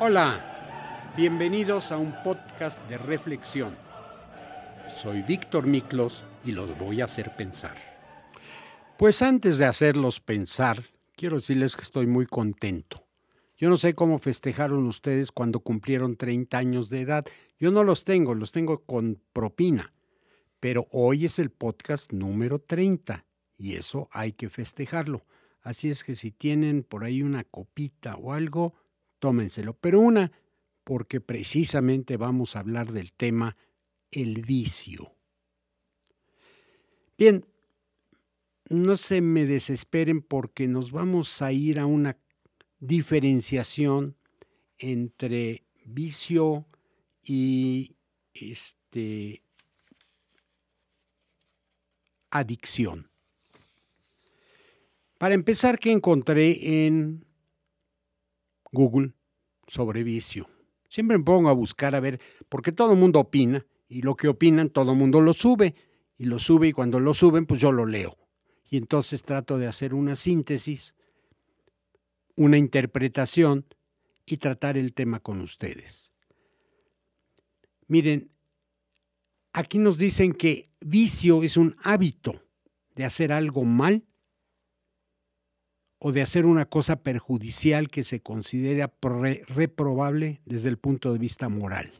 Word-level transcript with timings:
Hola, 0.00 1.12
bienvenidos 1.16 1.90
a 1.90 1.98
un 1.98 2.14
podcast 2.22 2.88
de 2.88 2.98
reflexión. 2.98 3.76
Soy 4.94 5.22
Víctor 5.22 5.66
Miklos 5.66 6.22
y 6.44 6.52
los 6.52 6.78
voy 6.78 7.00
a 7.00 7.06
hacer 7.06 7.34
pensar. 7.34 7.76
Pues 8.96 9.22
antes 9.22 9.58
de 9.58 9.64
hacerlos 9.64 10.20
pensar, 10.20 10.84
quiero 11.16 11.34
decirles 11.34 11.74
que 11.74 11.82
estoy 11.82 12.06
muy 12.06 12.26
contento. 12.26 13.08
Yo 13.56 13.68
no 13.68 13.76
sé 13.76 13.94
cómo 13.94 14.20
festejaron 14.20 14.86
ustedes 14.86 15.32
cuando 15.32 15.58
cumplieron 15.58 16.14
30 16.14 16.56
años 16.56 16.90
de 16.90 17.00
edad. 17.00 17.26
Yo 17.58 17.72
no 17.72 17.82
los 17.82 18.04
tengo, 18.04 18.36
los 18.36 18.52
tengo 18.52 18.84
con 18.84 19.20
propina. 19.32 19.92
Pero 20.60 20.86
hoy 20.92 21.24
es 21.24 21.40
el 21.40 21.50
podcast 21.50 22.12
número 22.12 22.60
30 22.60 23.24
y 23.56 23.74
eso 23.74 24.08
hay 24.12 24.30
que 24.30 24.48
festejarlo. 24.48 25.24
Así 25.60 25.90
es 25.90 26.04
que 26.04 26.14
si 26.14 26.30
tienen 26.30 26.84
por 26.84 27.02
ahí 27.02 27.20
una 27.20 27.42
copita 27.42 28.14
o 28.14 28.32
algo, 28.32 28.74
tómenselo. 29.18 29.74
Pero 29.74 30.00
una, 30.00 30.32
porque 30.84 31.20
precisamente 31.20 32.16
vamos 32.16 32.56
a 32.56 32.60
hablar 32.60 32.92
del 32.92 33.12
tema 33.12 33.56
el 34.10 34.42
vicio. 34.42 35.12
Bien, 37.16 37.44
no 38.70 38.96
se 38.96 39.20
me 39.20 39.44
desesperen 39.44 40.22
porque 40.22 40.68
nos 40.68 40.92
vamos 40.92 41.42
a 41.42 41.52
ir 41.52 41.78
a 41.78 41.86
una 41.86 42.16
diferenciación 42.78 44.16
entre 44.78 45.64
vicio 45.84 46.66
y 47.22 47.96
este 48.32 49.42
adicción. 52.30 53.10
Para 55.18 55.34
empezar, 55.34 55.78
¿qué 55.78 55.90
encontré 55.90 56.86
en 56.86 57.27
Google 58.72 59.12
sobre 59.66 60.02
vicio? 60.02 60.48
Siempre 60.88 61.18
me 61.18 61.24
pongo 61.24 61.48
a 61.48 61.52
buscar 61.52 61.94
a 61.94 62.00
ver, 62.00 62.20
porque 62.48 62.72
todo 62.72 62.92
el 62.92 62.98
mundo 62.98 63.20
opina, 63.20 63.66
y 63.88 64.02
lo 64.02 64.16
que 64.16 64.28
opinan 64.28 64.70
todo 64.70 64.92
el 64.92 64.98
mundo 64.98 65.20
lo 65.20 65.32
sube, 65.32 65.74
y 66.16 66.24
lo 66.24 66.38
sube, 66.38 66.68
y 66.68 66.72
cuando 66.72 67.00
lo 67.00 67.14
suben, 67.14 67.46
pues 67.46 67.60
yo 67.60 67.72
lo 67.72 67.86
leo. 67.86 68.16
Y 68.70 68.76
entonces 68.76 69.22
trato 69.22 69.58
de 69.58 69.66
hacer 69.66 69.94
una 69.94 70.16
síntesis, 70.16 70.94
una 72.36 72.58
interpretación 72.58 73.66
y 74.26 74.36
tratar 74.36 74.76
el 74.76 74.92
tema 74.92 75.20
con 75.20 75.40
ustedes. 75.40 76.12
Miren, 77.86 78.30
aquí 79.52 79.78
nos 79.78 79.96
dicen 79.98 80.32
que 80.32 80.70
vicio 80.80 81.42
es 81.42 81.56
un 81.56 81.74
hábito 81.82 82.42
de 82.94 83.04
hacer 83.04 83.32
algo 83.32 83.64
mal 83.64 84.04
o 85.98 86.12
de 86.12 86.22
hacer 86.22 86.46
una 86.46 86.66
cosa 86.66 87.02
perjudicial 87.02 87.88
que 87.88 88.04
se 88.04 88.20
considera 88.20 88.92
reprobable 89.48 90.40
desde 90.44 90.68
el 90.68 90.78
punto 90.78 91.12
de 91.12 91.18
vista 91.18 91.48
moral. 91.48 91.92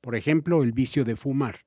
Por 0.00 0.14
ejemplo, 0.14 0.62
el 0.62 0.72
vicio 0.72 1.04
de 1.04 1.16
fumar, 1.16 1.66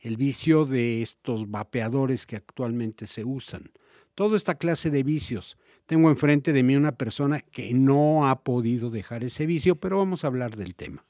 el 0.00 0.16
vicio 0.16 0.64
de 0.64 1.02
estos 1.02 1.50
vapeadores 1.50 2.26
que 2.26 2.36
actualmente 2.36 3.06
se 3.06 3.24
usan. 3.24 3.70
Toda 4.14 4.38
esta 4.38 4.54
clase 4.54 4.90
de 4.90 5.02
vicios. 5.02 5.58
Tengo 5.84 6.08
enfrente 6.08 6.54
de 6.54 6.62
mí 6.62 6.74
una 6.74 6.96
persona 6.96 7.40
que 7.40 7.74
no 7.74 8.28
ha 8.28 8.42
podido 8.42 8.88
dejar 8.88 9.24
ese 9.24 9.44
vicio, 9.44 9.76
pero 9.76 9.98
vamos 9.98 10.24
a 10.24 10.28
hablar 10.28 10.56
del 10.56 10.74
tema. 10.74 11.04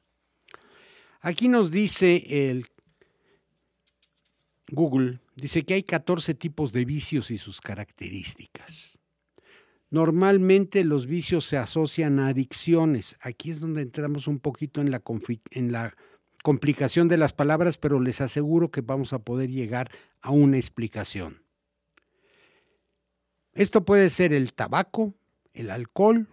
Aquí 1.21 1.48
nos 1.48 1.71
dice 1.71 2.50
el 2.50 2.67
Google, 4.69 5.21
dice 5.37 5.65
que 5.65 5.75
hay 5.75 5.83
14 5.84 6.34
tipos 6.34 6.73
de 6.73 6.84
vicios 6.84 7.31
y 7.31 7.39
sus 7.39 7.61
características. 7.61 8.95
Normalmente 9.97 10.84
los 10.84 11.06
vicios 11.06 11.47
se 11.47 11.56
asocian 11.56 12.19
a 12.19 12.28
adicciones. 12.28 13.16
Aquí 13.22 13.50
es 13.50 13.61
donde 13.61 13.80
entramos 13.80 14.28
un 14.28 14.41
poquito 14.41 14.83
en 14.83 14.91
la, 14.91 15.00
complicación 16.42 17.08
de 17.08 17.16
las 17.16 17.33
palabras, 17.33 17.78
pero 17.78 17.98
les 17.98 18.20
aseguro 18.20 18.70
que 18.70 18.83
vamos 18.83 19.14
a 19.14 19.21
poder 19.21 19.48
llegar 19.48 19.91
a 20.21 20.32
una 20.32 20.59
explicación. 20.59 21.43
Esto 23.54 23.87
puede 23.87 24.10
ser 24.10 24.34
el 24.34 24.53
tabaco, 24.53 25.15
el 25.54 25.71
alcohol, 25.71 26.28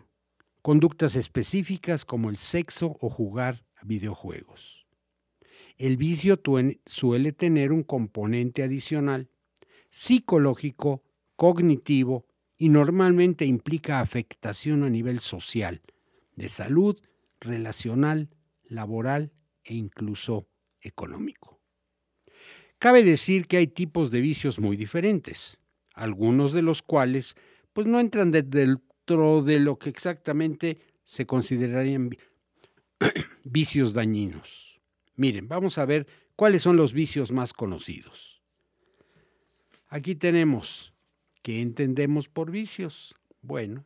conductas 0.62 1.16
específicas 1.16 2.04
como 2.04 2.30
el 2.30 2.36
sexo 2.36 2.98
o 3.00 3.10
jugar 3.10 3.64
a 3.78 3.86
videojuegos. 3.86 4.86
El 5.78 5.96
vicio 5.96 6.38
suele 6.86 7.32
tener 7.32 7.72
un 7.72 7.84
componente 7.84 8.62
adicional 8.62 9.30
psicológico, 9.90 11.02
cognitivo 11.38 12.26
y 12.58 12.70
normalmente 12.70 13.46
implica 13.46 14.00
afectación 14.00 14.84
a 14.84 14.90
nivel 14.90 15.20
social, 15.20 15.82
de 16.36 16.50
salud, 16.50 17.00
relacional, 17.40 18.30
laboral 18.64 19.32
e 19.64 19.76
incluso 19.76 20.48
económico. 20.82 21.62
Cabe 22.80 23.04
decir 23.04 23.48
que 23.48 23.58
hay 23.58 23.68
tipos 23.68 24.12
de 24.12 24.20
vicios 24.20 24.60
muy 24.60 24.76
diferentes, 24.76 25.62
algunos 25.94 26.54
de 26.54 26.62
los 26.62 26.82
cuales 26.82 27.36
pues 27.72 27.88
no 27.88 28.00
entran 28.00 28.32
dentro 28.32 29.42
de 29.42 29.60
lo 29.60 29.78
que 29.78 29.90
exactamente 29.90 30.80
se 31.04 31.26
considerarían 31.26 32.10
vicios 33.44 33.94
dañinos. 33.94 34.82
Miren, 35.16 35.48
vamos 35.48 35.78
a 35.78 35.86
ver 35.86 36.08
cuáles 36.36 36.62
son 36.62 36.78
los 36.78 36.94
vicios 36.94 37.32
más 37.32 37.54
conocidos. 37.54 38.42
Aquí 39.88 40.16
tenemos 40.16 40.93
¿Qué 41.44 41.60
entendemos 41.60 42.30
por 42.30 42.52
vicios? 42.52 43.14
Bueno, 43.42 43.84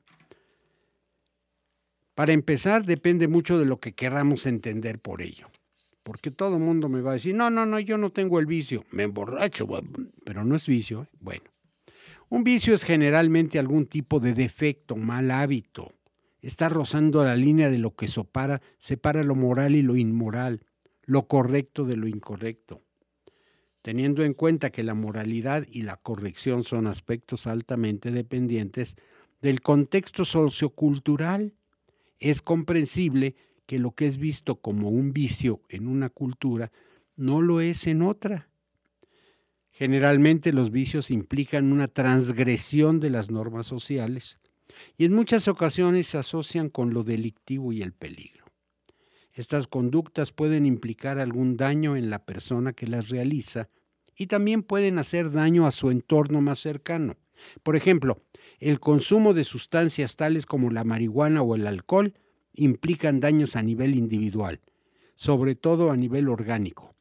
para 2.13 2.31
empezar 2.31 2.85
depende 2.85 3.27
mucho 3.27 3.57
de 3.57 3.65
lo 3.65 3.79
que 3.79 3.93
queramos 3.93 4.45
entender 4.45 4.99
por 4.99 5.23
ello. 5.23 5.47
Porque 6.03 6.29
todo 6.29 6.57
el 6.57 6.61
mundo 6.61 6.87
me 6.87 7.01
va 7.01 7.11
a 7.11 7.13
decir, 7.15 7.33
no, 7.33 7.49
no, 7.49 7.65
no, 7.65 7.79
yo 7.79 7.97
no 7.97 8.11
tengo 8.11 8.37
el 8.37 8.45
vicio, 8.45 8.85
me 8.91 9.03
emborracho, 9.03 9.67
pero 10.23 10.45
no 10.45 10.55
es 10.55 10.67
vicio. 10.67 11.03
¿eh? 11.03 11.07
Bueno, 11.19 11.45
un 12.29 12.43
vicio 12.43 12.75
es 12.75 12.83
generalmente 12.83 13.57
algún 13.57 13.87
tipo 13.87 14.19
de 14.19 14.35
defecto, 14.35 14.95
mal 14.95 15.31
hábito. 15.31 15.93
Está 16.43 16.69
rozando 16.69 17.23
la 17.23 17.35
línea 17.35 17.71
de 17.71 17.79
lo 17.79 17.95
que 17.95 18.07
separa, 18.07 18.61
separa 18.77 19.23
lo 19.23 19.33
moral 19.33 19.75
y 19.75 19.81
lo 19.81 19.95
inmoral, 19.95 20.63
lo 21.05 21.27
correcto 21.27 21.85
de 21.85 21.97
lo 21.97 22.07
incorrecto 22.07 22.83
teniendo 23.81 24.23
en 24.23 24.33
cuenta 24.33 24.69
que 24.69 24.83
la 24.83 24.93
moralidad 24.93 25.65
y 25.69 25.83
la 25.83 25.97
corrección 25.97 26.63
son 26.63 26.87
aspectos 26.87 27.47
altamente 27.47 28.11
dependientes 28.11 28.95
del 29.41 29.61
contexto 29.61 30.25
sociocultural, 30.25 31.53
es 32.19 32.41
comprensible 32.41 33.35
que 33.65 33.79
lo 33.79 33.91
que 33.91 34.07
es 34.07 34.17
visto 34.17 34.55
como 34.55 34.89
un 34.89 35.13
vicio 35.13 35.61
en 35.69 35.87
una 35.87 36.09
cultura 36.09 36.71
no 37.15 37.41
lo 37.41 37.61
es 37.61 37.85
en 37.87 38.01
otra. 38.01 38.49
Generalmente 39.71 40.53
los 40.53 40.71
vicios 40.71 41.11
implican 41.11 41.71
una 41.71 41.87
transgresión 41.87 42.99
de 42.99 43.11
las 43.11 43.29
normas 43.29 43.67
sociales 43.67 44.39
y 44.97 45.05
en 45.05 45.13
muchas 45.13 45.47
ocasiones 45.47 46.07
se 46.07 46.17
asocian 46.17 46.69
con 46.69 46.93
lo 46.93 47.03
delictivo 47.03 47.71
y 47.71 47.81
el 47.81 47.93
peligro. 47.93 48.36
Estas 49.37 49.67
conductas 49.67 50.31
pueden 50.31 50.65
implicar 50.65 51.19
algún 51.19 51.57
daño 51.57 51.95
en 51.95 52.09
la 52.09 52.25
persona 52.25 52.73
que 52.73 52.87
las 52.87 53.09
realiza 53.09 53.69
y 54.15 54.25
también 54.25 54.63
pueden 54.63 54.97
hacer 54.97 55.29
daño 55.29 55.67
a 55.67 55.71
su 55.71 55.91
entorno 55.91 56.41
más 56.41 56.57
cercano. 56.57 57.17
Por 57.61 57.75
ejemplo, 57.75 58.23
el 58.57 58.79
consumo 58.79 59.35
de 59.35 59.43
sustancias 59.43 60.15
tales 60.15 60.47
como 60.47 60.71
la 60.71 60.83
marihuana 60.83 61.43
o 61.43 61.53
el 61.53 61.67
alcohol 61.67 62.15
implican 62.55 63.19
daños 63.19 63.55
a 63.55 63.61
nivel 63.61 63.93
individual, 63.93 64.59
sobre 65.13 65.53
todo 65.53 65.91
a 65.91 65.97
nivel 65.97 66.29
orgánico, 66.29 66.95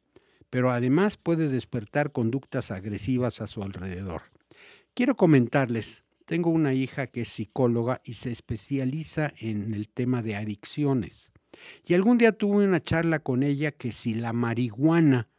pero 0.51 0.69
además 0.69 1.17
puede 1.17 1.49
despertar 1.49 2.11
conductas 2.11 2.69
agresivas 2.69 3.41
a 3.41 3.47
su 3.47 3.63
alrededor. 3.63 4.21
Quiero 4.93 5.15
comentarles, 5.15 6.03
tengo 6.25 6.51
una 6.51 6.75
hija 6.75 7.07
que 7.07 7.21
es 7.21 7.29
psicóloga 7.29 7.99
y 8.05 8.13
se 8.13 8.29
especializa 8.29 9.33
en 9.39 9.73
el 9.73 9.89
tema 9.89 10.21
de 10.21 10.35
adicciones. 10.35 11.31
Y 11.85 11.93
algún 11.93 12.17
día 12.17 12.31
tuve 12.31 12.65
una 12.65 12.81
charla 12.81 13.19
con 13.19 13.43
ella 13.43 13.71
que 13.71 13.91
si 13.91 14.13
la 14.13 14.33
marihuana 14.33 15.29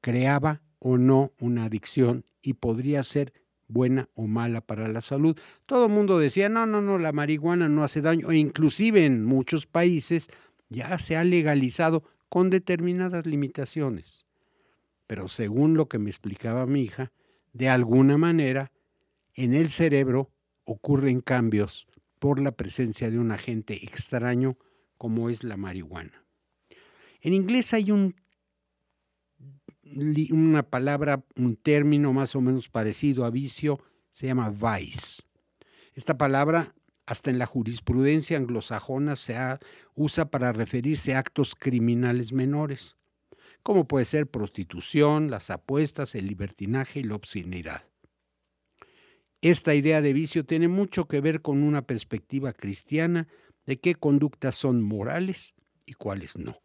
creaba 0.00 0.62
o 0.78 0.96
no 0.98 1.32
una 1.40 1.64
adicción 1.64 2.24
y 2.42 2.54
podría 2.54 3.02
ser 3.02 3.32
buena 3.66 4.08
o 4.14 4.26
mala 4.26 4.60
para 4.60 4.88
la 4.88 5.00
salud. 5.00 5.38
Todo 5.66 5.86
el 5.86 5.92
mundo 5.92 6.18
decía, 6.18 6.48
no, 6.48 6.66
no, 6.66 6.80
no, 6.80 6.98
la 6.98 7.12
marihuana 7.12 7.68
no 7.68 7.84
hace 7.84 8.00
daño, 8.00 8.30
e 8.30 8.36
inclusive 8.36 9.04
en 9.04 9.24
muchos 9.24 9.66
países 9.66 10.28
ya 10.68 10.98
se 10.98 11.16
ha 11.16 11.24
legalizado 11.24 12.04
con 12.28 12.50
determinadas 12.50 13.26
limitaciones. 13.26 14.26
Pero 15.06 15.28
según 15.28 15.74
lo 15.74 15.88
que 15.88 15.98
me 15.98 16.10
explicaba 16.10 16.66
mi 16.66 16.82
hija, 16.82 17.12
de 17.52 17.68
alguna 17.68 18.18
manera 18.18 18.72
en 19.34 19.54
el 19.54 19.70
cerebro 19.70 20.30
ocurren 20.64 21.20
cambios 21.20 21.87
por 22.18 22.40
la 22.40 22.52
presencia 22.52 23.10
de 23.10 23.18
un 23.18 23.30
agente 23.30 23.84
extraño 23.84 24.58
como 24.96 25.30
es 25.30 25.44
la 25.44 25.56
marihuana. 25.56 26.24
En 27.20 27.34
inglés 27.34 27.72
hay 27.74 27.90
un 27.90 28.14
una 30.30 30.62
palabra, 30.62 31.24
un 31.36 31.56
término 31.56 32.12
más 32.12 32.36
o 32.36 32.40
menos 32.40 32.68
parecido 32.68 33.24
a 33.24 33.30
vicio, 33.30 33.80
se 34.10 34.26
llama 34.26 34.50
vice. 34.50 35.22
Esta 35.94 36.18
palabra 36.18 36.74
hasta 37.06 37.30
en 37.30 37.38
la 37.38 37.46
jurisprudencia 37.46 38.36
anglosajona 38.36 39.16
se 39.16 39.34
usa 39.94 40.30
para 40.30 40.52
referirse 40.52 41.14
a 41.14 41.20
actos 41.20 41.54
criminales 41.54 42.32
menores, 42.32 42.96
como 43.62 43.88
puede 43.88 44.04
ser 44.04 44.26
prostitución, 44.26 45.30
las 45.30 45.50
apuestas, 45.50 46.14
el 46.14 46.26
libertinaje 46.26 47.00
y 47.00 47.04
la 47.04 47.14
obscenidad. 47.14 47.87
Esta 49.40 49.72
idea 49.74 50.02
de 50.02 50.12
vicio 50.12 50.44
tiene 50.44 50.66
mucho 50.66 51.06
que 51.06 51.20
ver 51.20 51.42
con 51.42 51.62
una 51.62 51.82
perspectiva 51.82 52.52
cristiana 52.52 53.28
de 53.66 53.78
qué 53.78 53.94
conductas 53.94 54.56
son 54.56 54.82
morales 54.82 55.54
y 55.86 55.92
cuáles 55.92 56.36
no, 56.36 56.60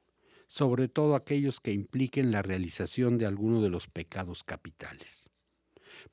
sobre 0.47 0.87
todo 0.87 1.13
aquellos 1.13 1.59
que 1.59 1.71
impliquen 1.71 2.31
la 2.31 2.41
realización 2.41 3.19
de 3.19 3.27
alguno 3.27 3.61
de 3.61 3.69
los 3.69 3.87
pecados 3.87 4.43
capitales. 4.43 5.29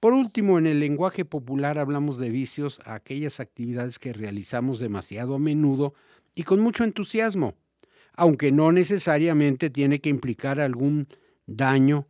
Por 0.00 0.12
último, 0.12 0.58
en 0.58 0.66
el 0.66 0.80
lenguaje 0.80 1.24
popular 1.24 1.78
hablamos 1.78 2.18
de 2.18 2.28
vicios 2.28 2.80
a 2.84 2.94
aquellas 2.94 3.40
actividades 3.40 3.98
que 3.98 4.12
realizamos 4.12 4.78
demasiado 4.78 5.36
a 5.36 5.38
menudo 5.38 5.94
y 6.34 6.42
con 6.42 6.60
mucho 6.60 6.84
entusiasmo, 6.84 7.54
aunque 8.12 8.52
no 8.52 8.70
necesariamente 8.70 9.70
tiene 9.70 10.00
que 10.00 10.10
implicar 10.10 10.60
algún 10.60 11.06
daño 11.46 12.06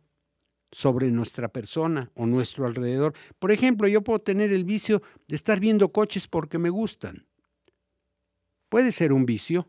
sobre 0.71 1.11
nuestra 1.11 1.49
persona 1.49 2.11
o 2.15 2.25
nuestro 2.25 2.65
alrededor. 2.65 3.13
Por 3.39 3.51
ejemplo, 3.51 3.87
yo 3.87 4.01
puedo 4.03 4.19
tener 4.19 4.51
el 4.51 4.63
vicio 4.63 5.01
de 5.27 5.35
estar 5.35 5.59
viendo 5.59 5.91
coches 5.91 6.27
porque 6.27 6.57
me 6.57 6.69
gustan. 6.69 7.25
Puede 8.69 8.91
ser 8.91 9.11
un 9.11 9.25
vicio, 9.25 9.67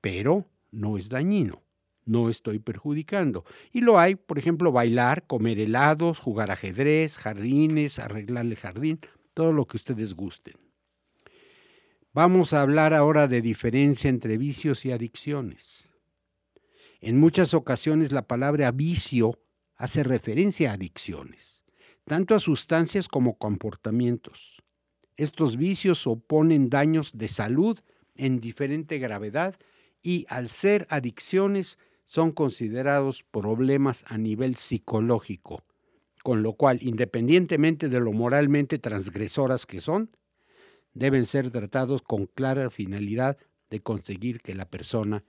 pero 0.00 0.46
no 0.70 0.98
es 0.98 1.08
dañino 1.08 1.64
no 2.06 2.28
estoy 2.28 2.58
perjudicando. 2.58 3.44
Y 3.72 3.80
lo 3.80 3.98
hay, 3.98 4.16
por 4.16 4.38
ejemplo, 4.38 4.72
bailar, 4.72 5.26
comer 5.26 5.58
helados, 5.58 6.18
jugar 6.18 6.50
ajedrez, 6.50 7.18
jardines, 7.18 7.98
arreglar 7.98 8.46
el 8.46 8.56
jardín, 8.56 9.00
todo 9.32 9.52
lo 9.52 9.66
que 9.66 9.76
ustedes 9.76 10.14
gusten. 10.14 10.54
Vamos 12.12 12.52
a 12.52 12.62
hablar 12.62 12.94
ahora 12.94 13.26
de 13.26 13.40
diferencia 13.40 14.08
entre 14.08 14.38
vicios 14.38 14.84
y 14.84 14.92
adicciones. 14.92 15.83
En 17.06 17.20
muchas 17.20 17.52
ocasiones 17.52 18.12
la 18.12 18.26
palabra 18.26 18.72
vicio 18.72 19.38
hace 19.76 20.02
referencia 20.04 20.70
a 20.70 20.74
adicciones, 20.76 21.62
tanto 22.06 22.34
a 22.34 22.38
sustancias 22.38 23.08
como 23.08 23.36
comportamientos. 23.36 24.62
Estos 25.18 25.58
vicios 25.58 26.06
oponen 26.06 26.70
daños 26.70 27.10
de 27.12 27.28
salud 27.28 27.78
en 28.16 28.40
diferente 28.40 28.96
gravedad 28.96 29.54
y 30.00 30.24
al 30.30 30.48
ser 30.48 30.86
adicciones 30.88 31.78
son 32.06 32.32
considerados 32.32 33.22
problemas 33.22 34.06
a 34.08 34.16
nivel 34.16 34.56
psicológico, 34.56 35.62
con 36.22 36.42
lo 36.42 36.54
cual, 36.54 36.78
independientemente 36.80 37.90
de 37.90 38.00
lo 38.00 38.14
moralmente 38.14 38.78
transgresoras 38.78 39.66
que 39.66 39.80
son, 39.80 40.08
deben 40.94 41.26
ser 41.26 41.50
tratados 41.50 42.00
con 42.00 42.24
clara 42.24 42.70
finalidad 42.70 43.36
de 43.68 43.80
conseguir 43.80 44.40
que 44.40 44.54
la 44.54 44.70
persona 44.70 45.22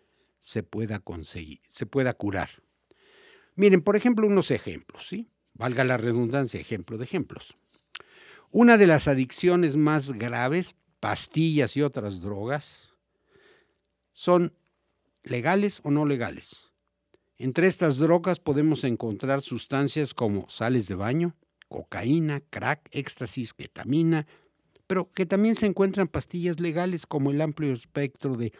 se 0.45 0.61
pueda 0.61 0.99
conseguir, 0.99 1.59
se 1.69 1.87
pueda 1.87 2.13
curar. 2.13 2.51
Miren, 3.55 3.81
por 3.81 3.95
ejemplo, 3.95 4.27
unos 4.27 4.51
ejemplos, 4.51 5.07
¿sí? 5.07 5.27
Valga 5.55 5.83
la 5.83 5.97
redundancia, 5.97 6.59
ejemplo 6.59 6.99
de 6.99 7.03
ejemplos. 7.03 7.57
Una 8.51 8.77
de 8.77 8.85
las 8.85 9.07
adicciones 9.07 9.75
más 9.75 10.11
graves, 10.11 10.75
pastillas 10.99 11.75
y 11.75 11.81
otras 11.81 12.21
drogas, 12.21 12.93
son 14.13 14.53
legales 15.23 15.81
o 15.83 15.89
no 15.89 16.05
legales. 16.05 16.73
Entre 17.37 17.65
estas 17.65 17.97
drogas 17.97 18.39
podemos 18.39 18.83
encontrar 18.83 19.41
sustancias 19.41 20.13
como 20.13 20.47
sales 20.47 20.87
de 20.87 20.93
baño, 20.93 21.35
cocaína, 21.69 22.41
crack, 22.51 22.87
éxtasis, 22.91 23.55
ketamina, 23.55 24.27
pero 24.85 25.11
que 25.11 25.25
también 25.25 25.55
se 25.55 25.65
encuentran 25.65 26.07
pastillas 26.07 26.59
legales 26.59 27.07
como 27.07 27.31
el 27.31 27.41
amplio 27.41 27.73
espectro 27.73 28.35
de 28.35 28.53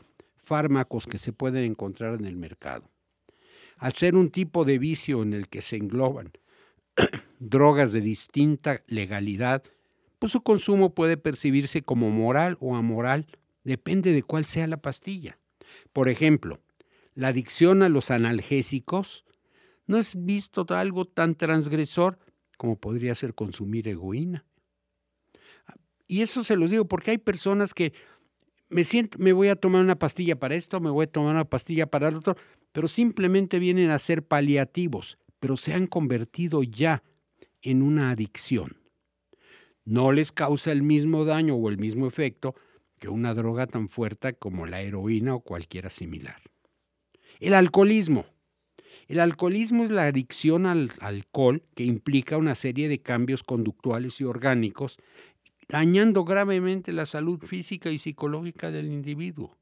fármacos 0.45 1.07
que 1.07 1.17
se 1.17 1.33
pueden 1.33 1.65
encontrar 1.65 2.13
en 2.13 2.25
el 2.25 2.37
mercado. 2.37 2.89
Al 3.77 3.91
ser 3.91 4.15
un 4.15 4.29
tipo 4.29 4.63
de 4.63 4.77
vicio 4.77 5.21
en 5.21 5.33
el 5.33 5.49
que 5.49 5.61
se 5.61 5.75
engloban 5.75 6.31
drogas 7.39 7.91
de 7.91 8.01
distinta 8.01 8.83
legalidad, 8.87 9.63
pues 10.19 10.31
su 10.31 10.41
consumo 10.41 10.93
puede 10.93 11.17
percibirse 11.17 11.81
como 11.81 12.09
moral 12.09 12.57
o 12.61 12.75
amoral, 12.75 13.27
depende 13.63 14.13
de 14.13 14.23
cuál 14.23 14.45
sea 14.45 14.67
la 14.67 14.77
pastilla. 14.77 15.37
Por 15.91 16.07
ejemplo, 16.07 16.61
la 17.15 17.29
adicción 17.29 17.83
a 17.83 17.89
los 17.89 18.11
analgésicos 18.11 19.25
no 19.87 19.97
es 19.97 20.25
visto 20.25 20.65
algo 20.69 21.05
tan 21.05 21.35
transgresor 21.35 22.19
como 22.57 22.79
podría 22.79 23.15
ser 23.15 23.33
consumir 23.35 23.87
heroína. 23.87 24.45
Y 26.07 26.21
eso 26.21 26.43
se 26.43 26.55
los 26.55 26.69
digo 26.69 26.85
porque 26.85 27.11
hay 27.11 27.17
personas 27.17 27.73
que 27.73 27.93
me 28.69 28.83
siento, 28.83 29.17
me 29.19 29.33
voy 29.33 29.47
a 29.49 29.55
tomar 29.55 29.81
una 29.81 29.97
pastilla 29.97 30.39
para 30.39 30.55
esto, 30.55 30.79
me 30.79 30.89
voy 30.89 31.03
a 31.03 31.11
tomar 31.11 31.31
una 31.31 31.45
pastilla 31.45 31.85
para 31.87 32.07
el 32.07 32.15
otro, 32.15 32.35
pero 32.71 32.87
simplemente 32.87 33.59
vienen 33.59 33.89
a 33.89 33.99
ser 33.99 34.23
paliativos, 34.23 35.17
pero 35.39 35.57
se 35.57 35.73
han 35.73 35.87
convertido 35.87 36.63
ya 36.63 37.03
en 37.61 37.81
una 37.81 38.11
adicción. 38.11 38.77
No 39.85 40.11
les 40.11 40.31
causa 40.31 40.71
el 40.71 40.81
mismo 40.81 41.25
daño 41.25 41.55
o 41.55 41.69
el 41.69 41.77
mismo 41.77 42.07
efecto 42.07 42.55
que 42.99 43.07
una 43.07 43.33
droga 43.33 43.67
tan 43.67 43.87
fuerte 43.87 44.33
como 44.33 44.65
la 44.65 44.81
heroína 44.81 45.35
o 45.35 45.41
cualquiera 45.41 45.89
similar. 45.89 46.41
El 47.39 47.53
alcoholismo. 47.53 48.25
El 49.07 49.19
alcoholismo 49.19 49.83
es 49.83 49.91
la 49.91 50.07
adicción 50.07 50.65
al 50.65 50.91
alcohol 50.99 51.61
que 51.75 51.83
implica 51.83 52.37
una 52.37 52.55
serie 52.55 52.87
de 52.87 52.99
cambios 52.99 53.43
conductuales 53.43 54.19
y 54.19 54.23
orgánicos, 54.23 54.97
dañando 55.67 56.23
gravemente 56.23 56.93
la 56.93 57.05
salud 57.05 57.39
física 57.39 57.89
y 57.89 57.97
psicológica 57.97 58.71
del 58.71 58.91
individuo. 58.91 59.57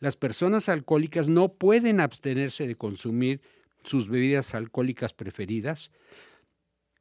Las 0.00 0.16
personas 0.16 0.68
alcohólicas 0.68 1.28
no 1.28 1.54
pueden 1.54 2.00
abstenerse 2.00 2.66
de 2.66 2.76
consumir 2.76 3.40
sus 3.82 4.08
bebidas 4.08 4.54
alcohólicas 4.54 5.14
preferidas 5.14 5.90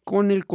con 0.06 0.30
el, 0.30 0.46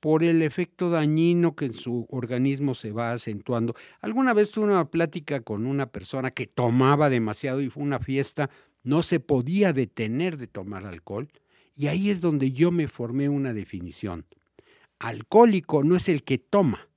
por 0.00 0.22
el 0.22 0.42
efecto 0.42 0.90
dañino 0.90 1.56
que 1.56 1.64
en 1.64 1.72
su 1.72 2.06
organismo 2.10 2.74
se 2.74 2.92
va 2.92 3.12
acentuando. 3.12 3.74
Alguna 4.00 4.34
vez 4.34 4.50
tuve 4.50 4.66
una 4.66 4.90
plática 4.90 5.40
con 5.40 5.66
una 5.66 5.90
persona 5.90 6.30
que 6.30 6.46
tomaba 6.46 7.08
demasiado 7.08 7.62
y 7.62 7.70
fue 7.70 7.82
una 7.82 7.98
fiesta, 7.98 8.50
no 8.82 9.02
se 9.02 9.18
podía 9.18 9.72
detener 9.72 10.36
de 10.36 10.46
tomar 10.46 10.86
alcohol 10.86 11.28
y 11.74 11.86
ahí 11.86 12.10
es 12.10 12.20
donde 12.20 12.52
yo 12.52 12.70
me 12.70 12.86
formé 12.86 13.28
una 13.28 13.54
definición. 13.54 14.26
Alcohólico 14.98 15.82
no 15.84 15.96
es 15.96 16.08
el 16.08 16.22
que 16.22 16.38
toma, 16.38 16.87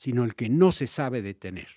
sino 0.00 0.24
el 0.24 0.34
que 0.34 0.48
no 0.48 0.72
se 0.72 0.86
sabe 0.86 1.20
detener. 1.20 1.68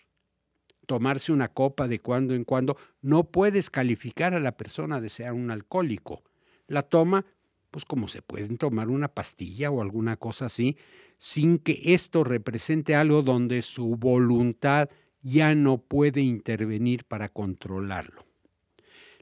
Tomarse 0.85 1.33
una 1.33 1.49
copa 1.49 1.89
de 1.89 1.99
cuando 1.99 2.33
en 2.33 2.45
cuando 2.45 2.77
no 3.01 3.25
puedes 3.25 3.69
calificar 3.69 4.33
a 4.33 4.39
la 4.39 4.55
persona 4.55 5.01
de 5.01 5.09
ser 5.09 5.33
un 5.33 5.51
alcohólico. 5.51 6.23
La 6.67 6.83
toma 6.83 7.25
pues 7.69 7.83
como 7.83 8.07
se 8.07 8.21
pueden 8.21 8.57
tomar 8.57 8.87
una 8.87 9.09
pastilla 9.09 9.71
o 9.71 9.81
alguna 9.81 10.15
cosa 10.15 10.45
así, 10.45 10.77
sin 11.17 11.59
que 11.59 11.81
esto 11.83 12.23
represente 12.23 12.95
algo 12.95 13.23
donde 13.23 13.61
su 13.61 13.97
voluntad 13.97 14.87
ya 15.21 15.53
no 15.53 15.79
puede 15.79 16.21
intervenir 16.21 17.03
para 17.03 17.27
controlarlo. 17.27 18.25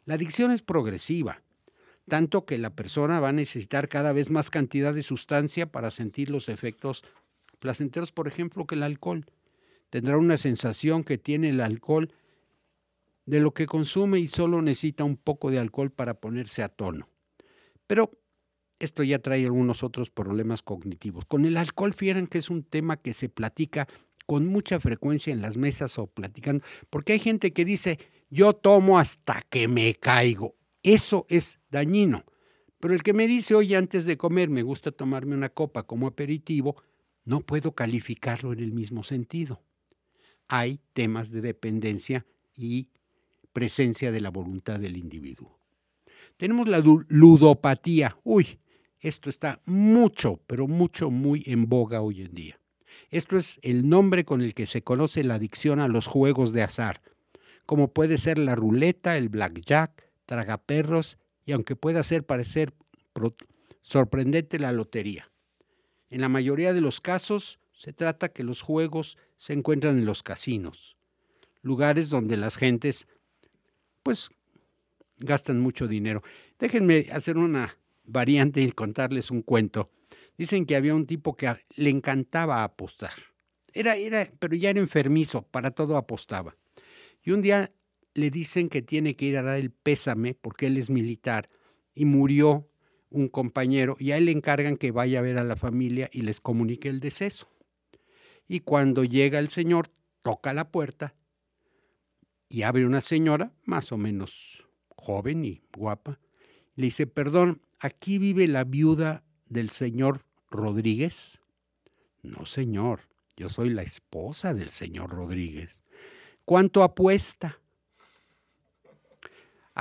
La 0.06 0.14
adicción 0.14 0.52
es 0.52 0.62
progresiva, 0.62 1.42
tanto 2.08 2.46
que 2.46 2.60
la 2.60 2.76
persona 2.76 3.20
va 3.20 3.30
a 3.30 3.34
necesitar 3.34 3.88
cada 3.88 4.14
vez 4.14 4.30
más 4.30 4.52
cantidad 4.52 4.94
de 4.94 5.02
sustancia 5.02 5.72
para 5.72 5.90
sentir 5.90 6.30
los 6.30 6.50
efectos 6.50 7.04
placenteros, 7.62 8.12
por 8.12 8.28
ejemplo, 8.28 8.66
que 8.66 8.76
el 8.76 8.84
alcohol. 8.84 9.26
Tendrá 9.90 10.18
una 10.18 10.38
sensación 10.38 11.04
que 11.06 11.18
tiene 11.18 11.50
el 11.50 11.62
alcohol 11.62 12.12
de 13.26 13.40
lo 13.40 13.54
que 13.54 13.68
consume 13.68 14.20
y 14.20 14.28
solo 14.28 14.62
necesita 14.62 15.04
un 15.06 15.16
poco 15.16 15.52
de 15.52 15.60
alcohol 15.60 15.92
para 15.92 16.16
ponerse 16.16 16.64
a 16.64 16.70
tono. 16.70 17.08
Pero 17.88 18.12
esto 18.80 19.04
ya 19.04 19.20
trae 19.20 19.46
algunos 19.46 19.84
otros 19.84 20.10
problemas 20.10 20.64
cognitivos. 20.64 21.26
Con 21.26 21.46
el 21.46 21.56
alcohol, 21.56 21.94
fíjense 21.94 22.30
que 22.30 22.38
es 22.40 22.50
un 22.50 22.64
tema 22.64 22.98
que 22.98 23.14
se 23.14 23.30
platica 23.30 23.88
con 24.26 24.48
mucha 24.48 24.80
frecuencia 24.80 25.32
en 25.32 25.42
las 25.42 25.56
mesas 25.56 26.00
o 26.00 26.08
platicando, 26.08 26.64
porque 26.90 27.14
hay 27.14 27.20
gente 27.20 27.54
que 27.54 27.66
dice, 27.66 28.00
yo 28.30 28.54
tomo 28.54 28.98
hasta 28.98 29.42
que 29.50 29.68
me 29.68 29.94
caigo. 29.96 30.56
Eso 30.84 31.26
es 31.30 31.60
dañino. 31.70 32.26
Pero 32.80 32.96
el 32.96 33.04
que 33.04 33.14
me 33.14 33.28
dice, 33.28 33.54
oye, 33.54 33.76
antes 33.76 34.06
de 34.06 34.18
comer 34.18 34.50
me 34.50 34.64
gusta 34.64 34.92
tomarme 34.92 35.36
una 35.36 35.50
copa 35.50 35.84
como 35.84 36.08
aperitivo, 36.08 36.82
no 37.26 37.42
puedo 37.42 37.74
calificarlo 37.74 38.54
en 38.54 38.60
el 38.60 38.72
mismo 38.72 39.04
sentido. 39.04 39.62
Hay 40.48 40.80
temas 40.94 41.32
de 41.32 41.42
dependencia 41.42 42.26
y 42.56 42.90
presencia 43.54 44.12
de 44.12 44.22
la 44.22 44.30
voluntad 44.30 44.80
del 44.80 44.98
individuo. 44.98 45.58
Tenemos 46.38 46.68
la 46.68 46.80
ludopatía. 46.80 48.18
Uy, 48.24 48.60
esto 49.00 49.30
está 49.30 49.62
mucho, 49.66 50.42
pero 50.48 50.68
mucho, 50.68 51.10
muy 51.10 51.44
en 51.46 51.68
boga 51.68 52.02
hoy 52.02 52.22
en 52.22 52.34
día. 52.34 52.60
Esto 53.10 53.38
es 53.38 53.60
el 53.64 53.88
nombre 53.90 54.26
con 54.26 54.42
el 54.42 54.54
que 54.54 54.66
se 54.66 54.84
conoce 54.84 55.24
la 55.24 55.36
adicción 55.36 55.80
a 55.80 55.88
los 55.88 56.08
juegos 56.08 56.54
de 56.54 56.64
azar, 56.64 57.02
como 57.66 57.94
puede 57.94 58.18
ser 58.18 58.38
la 58.38 58.56
ruleta, 58.56 59.18
el 59.18 59.30
blackjack, 59.30 60.12
tragaperros 60.26 61.18
y 61.46 61.52
aunque 61.52 61.76
pueda 61.76 62.04
ser 62.04 62.26
parecer 62.26 62.74
sorprendente 63.82 64.60
la 64.60 64.72
lotería. 64.72 65.31
En 66.12 66.22
la 66.22 66.30
mayoría 66.30 66.74
de 66.74 66.82
los 66.82 67.02
casos 67.02 67.60
se 67.72 67.94
trata 67.94 68.30
que 68.30 68.44
los 68.44 68.62
juegos 68.62 69.18
se 69.38 69.54
encuentran 69.54 69.98
en 69.98 70.06
los 70.06 70.22
casinos, 70.22 70.98
lugares 71.64 72.10
donde 72.10 72.38
las 72.38 72.58
gentes, 72.58 73.08
pues, 74.04 74.30
gastan 75.18 75.62
mucho 75.62 75.88
dinero. 75.88 76.22
Déjenme 76.60 77.08
hacer 77.12 77.38
una 77.38 77.78
variante 78.04 78.62
y 78.62 78.72
contarles 78.72 79.32
un 79.32 79.42
cuento. 79.42 79.90
Dicen 80.38 80.66
que 80.66 80.76
había 80.76 80.94
un 80.94 81.08
tipo 81.08 81.36
que 81.36 81.56
le 81.76 81.90
encantaba 81.90 82.64
apostar. 82.64 83.14
Era, 83.74 83.96
era, 83.96 84.30
pero 84.38 84.56
ya 84.56 84.72
era 84.72 84.80
enfermizo, 84.80 85.44
para 85.44 85.72
todo 85.72 85.96
apostaba. 85.96 86.58
Y 87.24 87.32
un 87.32 87.42
día 87.42 87.72
le 88.14 88.30
dicen 88.30 88.68
que 88.68 88.82
tiene 88.82 89.16
que 89.16 89.26
ir 89.26 89.38
a 89.38 89.44
dar 89.44 89.58
el 89.58 89.72
pésame 89.72 90.34
porque 90.34 90.68
él 90.68 90.78
es 90.78 90.90
militar 90.90 91.50
y 91.96 92.04
murió 92.04 92.68
un 93.12 93.28
compañero 93.28 93.96
y 94.00 94.12
a 94.12 94.18
él 94.18 94.26
le 94.26 94.32
encargan 94.32 94.78
que 94.78 94.92
vaya 94.92 95.20
a 95.20 95.22
ver 95.22 95.38
a 95.38 95.44
la 95.44 95.56
familia 95.56 96.10
y 96.12 96.22
les 96.22 96.42
comunique 96.42 96.90
el 96.90 97.00
deceso. 97.00 97.48
Y 98.48 98.62
cuando 98.62 99.04
llega 99.04 99.38
el 99.38 99.50
señor, 99.50 99.92
toca 100.24 100.54
la 100.54 100.72
puerta 100.72 101.14
y 102.50 102.64
abre 102.64 102.86
una 102.86 103.02
señora, 103.02 103.54
más 103.64 103.92
o 103.92 103.98
menos 103.98 104.68
joven 104.90 105.46
y 105.46 105.62
guapa, 105.76 106.20
le 106.76 106.86
dice, 106.86 107.08
perdón, 107.08 107.62
¿aquí 107.80 108.18
vive 108.18 108.48
la 108.48 108.64
viuda 108.64 109.24
del 109.48 109.70
señor 109.70 110.26
Rodríguez? 110.50 111.40
No, 112.24 112.46
señor, 112.46 113.02
yo 113.38 113.50
soy 113.50 113.70
la 113.70 113.84
esposa 113.84 114.54
del 114.54 114.70
señor 114.70 115.12
Rodríguez. 115.12 115.80
¿Cuánto 116.46 116.84
apuesta? 116.84 117.61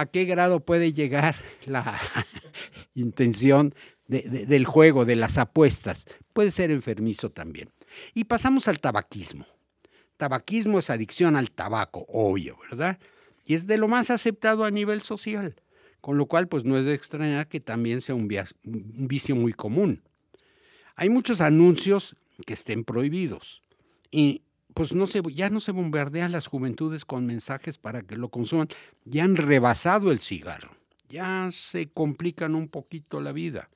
¿A 0.00 0.06
qué 0.06 0.24
grado 0.24 0.64
puede 0.64 0.94
llegar 0.94 1.36
la 1.66 2.00
intención 2.94 3.74
del 4.08 4.64
juego, 4.64 5.04
de 5.04 5.14
las 5.14 5.36
apuestas? 5.36 6.06
Puede 6.32 6.50
ser 6.50 6.70
enfermizo 6.70 7.30
también. 7.30 7.68
Y 8.14 8.24
pasamos 8.24 8.66
al 8.66 8.80
tabaquismo. 8.80 9.44
Tabaquismo 10.16 10.78
es 10.78 10.88
adicción 10.88 11.36
al 11.36 11.50
tabaco, 11.50 12.06
obvio, 12.08 12.56
¿verdad? 12.70 12.98
Y 13.44 13.52
es 13.52 13.66
de 13.66 13.76
lo 13.76 13.88
más 13.88 14.08
aceptado 14.08 14.64
a 14.64 14.70
nivel 14.70 15.02
social, 15.02 15.54
con 16.00 16.16
lo 16.16 16.24
cual 16.24 16.48
pues 16.48 16.64
no 16.64 16.78
es 16.78 16.86
de 16.86 16.94
extrañar 16.94 17.46
que 17.46 17.60
también 17.60 18.00
sea 18.00 18.14
un, 18.14 18.22
un 18.64 19.06
vicio 19.06 19.36
muy 19.36 19.52
común. 19.52 20.02
Hay 20.96 21.10
muchos 21.10 21.42
anuncios 21.42 22.16
que 22.46 22.54
estén 22.54 22.84
prohibidos 22.84 23.62
y 24.10 24.44
pues 24.74 24.92
no 24.92 25.06
se, 25.06 25.22
ya 25.32 25.50
no 25.50 25.60
se 25.60 25.72
bombardean 25.72 26.32
las 26.32 26.46
juventudes 26.46 27.04
con 27.04 27.26
mensajes 27.26 27.78
para 27.78 28.02
que 28.02 28.16
lo 28.16 28.28
consuman, 28.28 28.68
ya 29.04 29.24
han 29.24 29.36
rebasado 29.36 30.10
el 30.10 30.20
cigarro, 30.20 30.76
ya 31.08 31.48
se 31.50 31.88
complican 31.88 32.54
un 32.54 32.68
poquito 32.68 33.20
la 33.20 33.32
vida. 33.32 33.70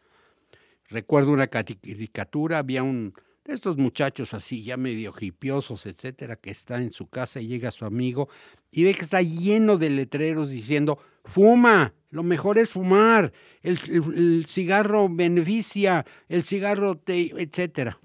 Recuerdo 0.89 1.33
una 1.33 1.49
caricatura, 1.49 2.59
había 2.59 2.83
un 2.83 3.15
de 3.45 3.53
estos 3.53 3.77
muchachos 3.77 4.33
así, 4.33 4.63
ya 4.63 4.77
medio 4.77 5.13
hipiosos, 5.19 5.85
etcétera, 5.87 6.37
que 6.37 6.51
está 6.51 6.81
en 6.81 6.93
su 6.93 7.09
casa 7.09 7.41
y 7.41 7.47
llega 7.47 7.71
su 7.71 7.85
amigo 7.85 8.29
y 8.71 8.85
ve 8.85 8.95
que 8.95 9.03
está 9.03 9.21
lleno 9.21 9.77
de 9.77 9.91
letreros 9.91 10.51
diciendo, 10.51 10.99
fuma, 11.25 11.93
lo 12.11 12.23
mejor 12.23 12.59
es 12.59 12.71
fumar, 12.71 13.33
el, 13.63 13.79
el 14.17 14.47
cigarro 14.49 15.09
beneficia, 15.11 16.07
el 16.29 16.43
cigarro 16.43 16.97
te, 16.97 17.31
etcétera. 17.43 17.99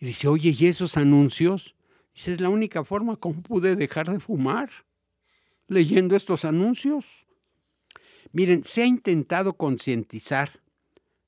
Y 0.00 0.06
dice, 0.06 0.28
oye, 0.28 0.54
¿y 0.56 0.66
esos 0.66 0.96
anuncios? 0.96 1.74
Dice, 2.18 2.32
es 2.32 2.40
la 2.40 2.48
única 2.48 2.82
forma 2.82 3.14
como 3.14 3.42
pude 3.42 3.76
dejar 3.76 4.10
de 4.10 4.18
fumar, 4.18 4.70
leyendo 5.68 6.16
estos 6.16 6.44
anuncios. 6.44 7.28
Miren, 8.32 8.64
se 8.64 8.82
ha 8.82 8.86
intentado 8.86 9.52
concientizar 9.52 10.60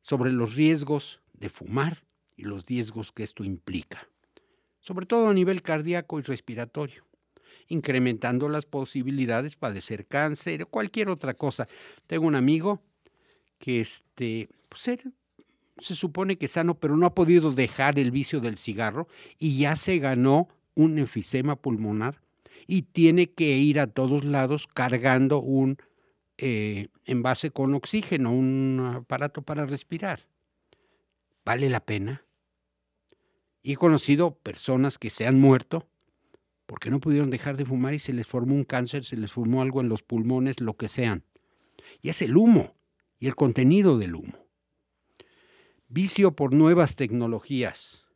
sobre 0.03 0.33
los 0.33 0.57
riesgos 0.57 1.23
de 1.33 1.49
fumar 1.49 2.03
y 2.37 2.43
los 2.43 2.67
riesgos 2.67 3.13
que 3.13 3.23
esto 3.23 3.45
implica, 3.45 4.09
sobre 4.81 5.07
todo 5.07 5.29
a 5.29 5.33
nivel 5.33 5.63
cardíaco 5.63 6.19
y 6.19 6.23
respiratorio, 6.23 7.07
incrementando 7.69 8.49
las 8.49 8.67
posibilidades 8.67 9.53
de 9.53 9.59
padecer 9.59 10.09
cáncer 10.09 10.65
o 10.65 10.67
cualquier 10.67 11.09
otra 11.09 11.35
cosa. 11.35 11.69
Tengo 12.09 12.27
un 12.27 12.35
amigo 12.35 12.83
que 13.61 13.79
este, 13.79 14.49
pues, 14.69 14.99
se 15.79 15.95
supone 15.95 16.37
que 16.37 16.47
es 16.47 16.51
sano, 16.51 16.81
pero 16.81 16.97
no 16.97 17.07
ha 17.07 17.15
podido 17.15 17.53
dejar 17.53 17.97
el 18.01 18.11
vicio 18.11 18.41
del 18.41 18.59
cigarro 18.59 19.07
y 19.39 19.57
ya 19.57 19.77
se 19.77 20.01
ganó 20.01 20.49
un 20.75 20.99
enfisema 20.99 21.57
pulmonar 21.57 22.21
y 22.67 22.83
tiene 22.83 23.31
que 23.33 23.59
ir 23.59 23.81
a 23.81 23.87
todos 23.87 24.25
lados 24.25 24.67
cargando 24.67 25.41
un 25.41 25.79
eh, 26.39 26.89
envase 27.05 27.51
con 27.51 27.75
oxígeno, 27.75 28.33
un 28.33 28.93
aparato 28.97 29.43
para 29.43 29.67
respirar. 29.67 30.27
¿Vale 31.45 31.69
la 31.69 31.81
pena? 31.81 32.25
He 33.63 33.77
conocido 33.77 34.37
personas 34.37 34.99
que 34.99 35.11
se 35.11 35.27
han 35.27 35.39
muerto 35.39 35.87
porque 36.67 36.91
no 36.91 37.01
pudieron 37.01 37.31
dejar 37.31 37.57
de 37.57 37.65
fumar 37.65 37.95
y 37.95 37.99
se 37.99 38.13
les 38.13 38.27
formó 38.27 38.55
un 38.55 38.63
cáncer, 38.63 39.05
se 39.05 39.17
les 39.17 39.33
formó 39.33 39.61
algo 39.61 39.81
en 39.81 39.89
los 39.89 40.05
pulmones, 40.05 40.61
lo 40.61 40.77
que 40.77 40.87
sean. 40.87 41.25
Y 42.01 42.11
es 42.11 42.23
el 42.23 42.37
humo 42.37 42.77
y 43.19 43.27
el 43.27 43.35
contenido 43.35 43.99
del 43.99 44.15
humo. 44.15 44.47
Vicio 45.89 46.37
por 46.37 46.55
nuevas 46.55 46.95
tecnologías. 46.95 48.07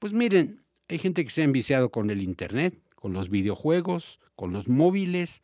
Pues 0.00 0.12
miren, 0.12 0.64
hay 0.94 0.98
gente 0.98 1.24
que 1.24 1.30
se 1.30 1.42
ha 1.42 1.44
enviciado 1.44 1.90
con 1.90 2.10
el 2.10 2.22
Internet, 2.22 2.80
con 2.94 3.12
los 3.12 3.28
videojuegos, 3.28 4.20
con 4.34 4.52
los 4.52 4.68
móviles, 4.68 5.42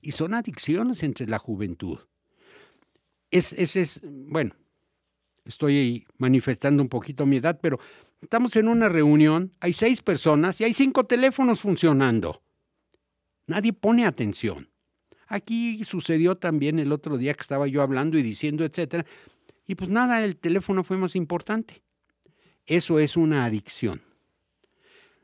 y 0.00 0.12
son 0.12 0.34
adicciones 0.34 1.02
entre 1.02 1.26
la 1.26 1.38
juventud. 1.38 1.98
Es, 3.30 3.52
es, 3.52 4.00
bueno, 4.04 4.54
estoy 5.44 6.06
manifestando 6.18 6.82
un 6.82 6.88
poquito 6.88 7.26
mi 7.26 7.36
edad, 7.36 7.58
pero 7.62 7.78
estamos 8.20 8.56
en 8.56 8.68
una 8.68 8.88
reunión, 8.88 9.52
hay 9.60 9.72
seis 9.72 10.02
personas 10.02 10.60
y 10.60 10.64
hay 10.64 10.74
cinco 10.74 11.04
teléfonos 11.04 11.60
funcionando. 11.60 12.42
Nadie 13.46 13.72
pone 13.72 14.06
atención. 14.06 14.68
Aquí 15.26 15.84
sucedió 15.84 16.36
también 16.36 16.80
el 16.80 16.90
otro 16.90 17.16
día 17.16 17.34
que 17.34 17.42
estaba 17.42 17.68
yo 17.68 17.82
hablando 17.82 18.18
y 18.18 18.22
diciendo, 18.22 18.64
etcétera, 18.64 19.06
y 19.66 19.76
pues 19.76 19.88
nada, 19.88 20.24
el 20.24 20.36
teléfono 20.36 20.82
fue 20.82 20.96
más 20.96 21.14
importante. 21.14 21.82
Eso 22.66 22.98
es 22.98 23.16
una 23.16 23.44
adicción. 23.44 24.02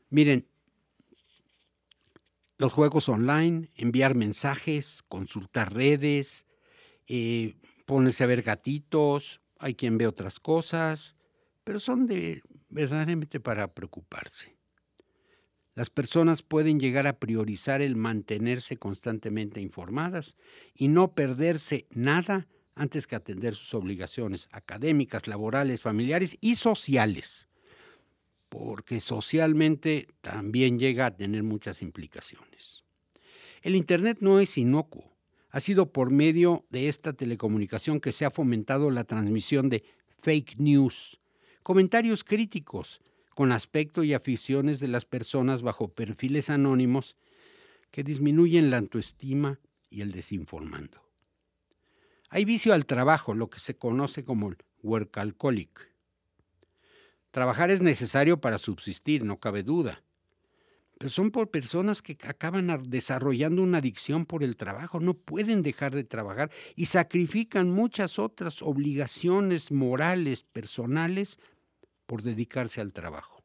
Miren, 0.09 0.47
los 2.57 2.71
juegos 2.71 3.09
online, 3.09 3.69
enviar 3.75 4.15
mensajes, 4.15 5.03
consultar 5.03 5.73
redes, 5.73 6.45
eh, 7.07 7.55
ponerse 7.85 8.23
a 8.23 8.27
ver 8.27 8.41
gatitos, 8.41 9.41
hay 9.59 9.75
quien 9.75 9.97
ve 9.97 10.07
otras 10.07 10.39
cosas, 10.39 11.15
pero 11.63 11.79
son 11.79 12.07
de 12.07 12.41
verdaderamente 12.69 13.39
para 13.39 13.73
preocuparse. 13.73 14.55
Las 15.75 15.89
personas 15.89 16.41
pueden 16.41 16.79
llegar 16.79 17.05
a 17.05 17.19
priorizar 17.19 17.81
el 17.81 17.95
mantenerse 17.95 18.77
constantemente 18.77 19.61
informadas 19.61 20.35
y 20.73 20.87
no 20.87 21.13
perderse 21.13 21.85
nada 21.91 22.47
antes 22.73 23.07
que 23.07 23.15
atender 23.15 23.55
sus 23.55 23.73
obligaciones 23.73 24.47
académicas, 24.51 25.27
laborales, 25.27 25.81
familiares 25.81 26.37
y 26.41 26.55
sociales 26.55 27.46
porque 28.49 28.99
socialmente 28.99 30.07
también 30.21 30.79
llega 30.79 31.07
a 31.07 31.15
tener 31.15 31.43
muchas 31.43 31.81
implicaciones. 31.81 32.83
El 33.61 33.75
Internet 33.75 34.19
no 34.21 34.39
es 34.39 34.57
inocuo. 34.57 35.17
Ha 35.49 35.59
sido 35.59 35.91
por 35.91 36.11
medio 36.11 36.65
de 36.69 36.87
esta 36.87 37.13
telecomunicación 37.13 37.99
que 37.99 38.11
se 38.11 38.25
ha 38.25 38.31
fomentado 38.31 38.91
la 38.91 39.03
transmisión 39.03 39.69
de 39.69 39.83
fake 40.09 40.57
news, 40.57 41.19
comentarios 41.63 42.23
críticos 42.23 43.01
con 43.33 43.51
aspecto 43.51 44.03
y 44.03 44.13
aficiones 44.13 44.79
de 44.79 44.87
las 44.87 45.05
personas 45.05 45.61
bajo 45.61 45.89
perfiles 45.89 46.49
anónimos 46.49 47.15
que 47.91 48.03
disminuyen 48.03 48.69
la 48.69 48.77
autoestima 48.77 49.59
y 49.89 50.01
el 50.01 50.11
desinformando. 50.11 51.03
Hay 52.29 52.45
vicio 52.45 52.73
al 52.73 52.85
trabajo, 52.85 53.33
lo 53.33 53.49
que 53.49 53.59
se 53.59 53.77
conoce 53.77 54.23
como 54.23 54.53
workaholic 54.83 55.96
Trabajar 57.37 57.69
es 57.69 57.83
necesario 57.83 58.41
para 58.41 58.57
subsistir, 58.57 59.23
no 59.23 59.39
cabe 59.39 59.61
duda. 59.61 60.03
Pero 60.97 61.11
son 61.11 61.29
por 61.29 61.51
personas 61.51 62.01
que 62.01 62.17
acaban 62.27 62.89
desarrollando 62.89 63.61
una 63.61 63.77
adicción 63.77 64.25
por 64.25 64.43
el 64.43 64.55
trabajo, 64.55 64.99
no 64.99 65.13
pueden 65.13 65.61
dejar 65.61 65.93
de 65.93 66.03
trabajar 66.03 66.49
y 66.75 66.87
sacrifican 66.87 67.69
muchas 67.69 68.17
otras 68.17 68.63
obligaciones 68.63 69.71
morales, 69.71 70.41
personales, 70.41 71.37
por 72.07 72.23
dedicarse 72.23 72.81
al 72.81 72.91
trabajo. 72.91 73.43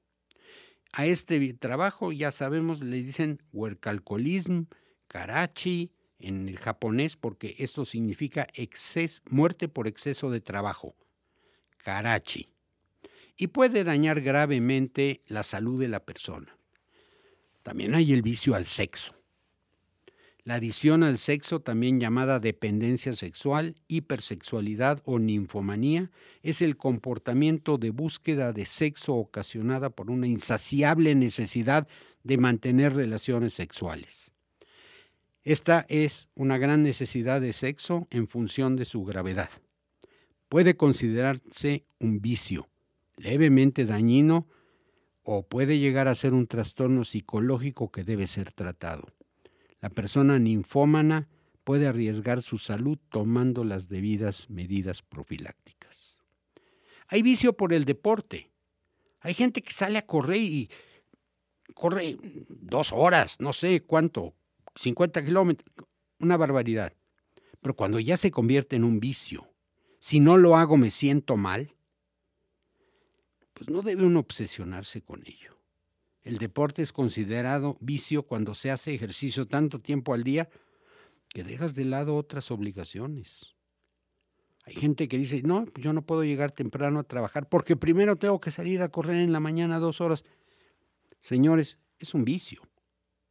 A 0.94 1.04
este 1.04 1.52
trabajo, 1.52 2.12
ya 2.12 2.32
sabemos, 2.32 2.80
le 2.80 3.02
dicen 3.02 3.42
workalcolism, 3.52 4.68
karachi, 5.06 5.92
en 6.18 6.48
el 6.48 6.58
japonés, 6.58 7.16
porque 7.16 7.56
esto 7.58 7.84
significa 7.84 8.48
muerte 9.28 9.68
por 9.68 9.86
exceso 9.86 10.30
de 10.30 10.40
trabajo. 10.40 10.96
Karachi 11.84 12.51
y 13.36 13.48
puede 13.48 13.84
dañar 13.84 14.20
gravemente 14.20 15.22
la 15.26 15.42
salud 15.42 15.80
de 15.80 15.88
la 15.88 16.00
persona. 16.00 16.56
También 17.62 17.94
hay 17.94 18.12
el 18.12 18.22
vicio 18.22 18.54
al 18.54 18.66
sexo. 18.66 19.14
La 20.44 20.54
adición 20.54 21.04
al 21.04 21.18
sexo, 21.18 21.60
también 21.60 22.00
llamada 22.00 22.40
dependencia 22.40 23.12
sexual, 23.12 23.76
hipersexualidad 23.86 25.00
o 25.04 25.20
ninfomanía, 25.20 26.10
es 26.42 26.62
el 26.62 26.76
comportamiento 26.76 27.78
de 27.78 27.90
búsqueda 27.90 28.52
de 28.52 28.66
sexo 28.66 29.14
ocasionada 29.14 29.90
por 29.90 30.10
una 30.10 30.26
insaciable 30.26 31.14
necesidad 31.14 31.86
de 32.24 32.38
mantener 32.38 32.94
relaciones 32.94 33.54
sexuales. 33.54 34.32
Esta 35.44 35.86
es 35.88 36.28
una 36.34 36.58
gran 36.58 36.82
necesidad 36.82 37.40
de 37.40 37.52
sexo 37.52 38.08
en 38.10 38.26
función 38.26 38.74
de 38.74 38.84
su 38.84 39.04
gravedad. 39.04 39.50
Puede 40.48 40.76
considerarse 40.76 41.84
un 42.00 42.20
vicio, 42.20 42.68
levemente 43.16 43.84
dañino, 43.84 44.46
o 45.24 45.46
puede 45.46 45.78
llegar 45.78 46.08
a 46.08 46.14
ser 46.14 46.34
un 46.34 46.46
trastorno 46.46 47.04
psicológico 47.04 47.90
que 47.90 48.04
debe 48.04 48.26
ser 48.26 48.52
tratado. 48.52 49.12
La 49.80 49.88
persona 49.88 50.38
ninfómana 50.38 51.28
puede 51.64 51.86
arriesgar 51.86 52.42
su 52.42 52.58
salud 52.58 52.98
tomando 53.08 53.64
las 53.64 53.88
debidas 53.88 54.50
medidas 54.50 55.02
profilácticas. 55.02 56.18
Hay 57.08 57.22
vicio 57.22 57.52
por 57.52 57.72
el 57.72 57.84
deporte. 57.84 58.50
Hay 59.20 59.34
gente 59.34 59.62
que 59.62 59.72
sale 59.72 59.98
a 59.98 60.06
correr 60.06 60.38
y 60.38 60.70
corre 61.74 62.18
dos 62.48 62.92
horas, 62.92 63.40
no 63.40 63.52
sé 63.52 63.82
cuánto, 63.82 64.34
50 64.74 65.24
kilómetros, 65.24 65.70
una 66.18 66.36
barbaridad. 66.36 66.92
Pero 67.60 67.76
cuando 67.76 68.00
ya 68.00 68.16
se 68.16 68.30
convierte 68.30 68.76
en 68.76 68.84
un 68.84 68.98
vicio, 68.98 69.52
si 70.00 70.18
no 70.18 70.36
lo 70.36 70.56
hago 70.56 70.76
me 70.76 70.90
siento 70.90 71.36
mal, 71.36 71.74
pues 73.62 73.70
no 73.76 73.82
debe 73.82 74.04
uno 74.04 74.18
obsesionarse 74.18 75.02
con 75.02 75.22
ello. 75.24 75.56
El 76.22 76.38
deporte 76.38 76.82
es 76.82 76.92
considerado 76.92 77.76
vicio 77.80 78.24
cuando 78.24 78.54
se 78.54 78.72
hace 78.72 78.92
ejercicio 78.92 79.46
tanto 79.46 79.78
tiempo 79.78 80.14
al 80.14 80.24
día 80.24 80.48
que 81.28 81.44
dejas 81.44 81.76
de 81.76 81.84
lado 81.84 82.16
otras 82.16 82.50
obligaciones. 82.50 83.54
Hay 84.64 84.74
gente 84.74 85.06
que 85.06 85.16
dice, 85.16 85.42
no, 85.42 85.66
yo 85.76 85.92
no 85.92 86.02
puedo 86.04 86.24
llegar 86.24 86.50
temprano 86.50 86.98
a 86.98 87.04
trabajar 87.04 87.48
porque 87.48 87.76
primero 87.76 88.16
tengo 88.16 88.40
que 88.40 88.50
salir 88.50 88.82
a 88.82 88.88
correr 88.88 89.16
en 89.16 89.32
la 89.32 89.38
mañana 89.38 89.78
dos 89.78 90.00
horas. 90.00 90.24
Señores, 91.20 91.78
es 92.00 92.14
un 92.14 92.24
vicio. 92.24 92.62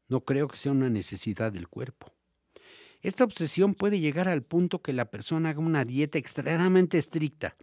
No 0.07 0.21
creo 0.21 0.47
que 0.47 0.55
sea 0.55 0.71
una 0.71 0.89
necesidad 0.89 1.51
del 1.51 1.67
cuerpo. 1.67 2.13
Esta 3.01 3.25
obsesión 3.25 3.73
puede 3.73 3.99
llegar 3.99 4.29
al 4.29 4.43
punto 4.43 4.81
que 4.81 4.93
la 4.93 5.11
persona 5.11 5.49
haga 5.49 5.59
una 5.59 5.83
dieta 5.83 6.17
extremadamente 6.17 6.97
estricta. 6.97 7.57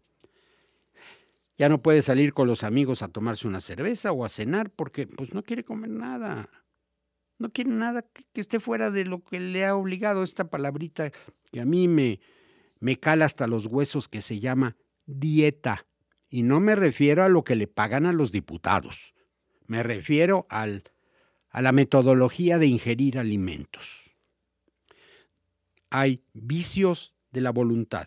Ya 1.59 1.69
no 1.69 1.83
puede 1.83 2.03
salir 2.03 2.33
con 2.33 2.47
los 2.47 2.63
amigos 2.63 3.03
a 3.03 3.09
tomarse 3.09 3.49
una 3.49 3.61
cerveza 3.61 4.13
o 4.13 4.25
a 4.25 4.29
cenar 4.29 4.71
porque 4.71 5.09
pues 5.09 5.35
no 5.35 5.43
quiere 5.43 5.65
comer 5.65 5.91
nada. 5.91 6.49
No 7.39 7.51
quiere 7.51 7.71
nada 7.71 8.03
que, 8.03 8.41
esté 8.41 8.61
fuera 8.61 8.93
de 8.93 9.05
lo 9.05 9.25
que 9.25 9.41
le 9.41 9.67
ha 9.67 9.75
obligado 9.75 10.23
esta 10.23 10.49
palabrita 10.51 11.11
que 11.51 11.61
a 11.61 11.65
mí 11.65 11.89
me, 11.89 12.21
me 12.79 12.97
cala 12.97 13.25
hasta 13.25 13.49
los 13.49 13.67
huesos 13.67 14.09
que 14.09 14.23
se 14.23 14.39
llama 14.39 14.77
dieta. 15.07 15.85
Y 16.31 16.43
no 16.43 16.61
me 16.61 16.77
refiero 16.77 17.25
a 17.25 17.29
lo 17.29 17.43
que 17.43 17.57
le 17.57 17.67
pagan 17.67 18.07
a 18.07 18.13
los 18.13 18.31
diputados. 18.31 19.15
Me 19.67 19.83
refiero 19.83 20.47
al, 20.51 20.85
a 21.51 21.61
la 21.61 21.73
metodología 21.73 22.59
de 22.59 22.67
ingerir 22.67 23.19
alimentos. 23.19 24.17
Hay 25.91 26.23
vicios 26.35 27.15
de 27.33 27.41
la 27.41 27.51
voluntad. 27.51 28.07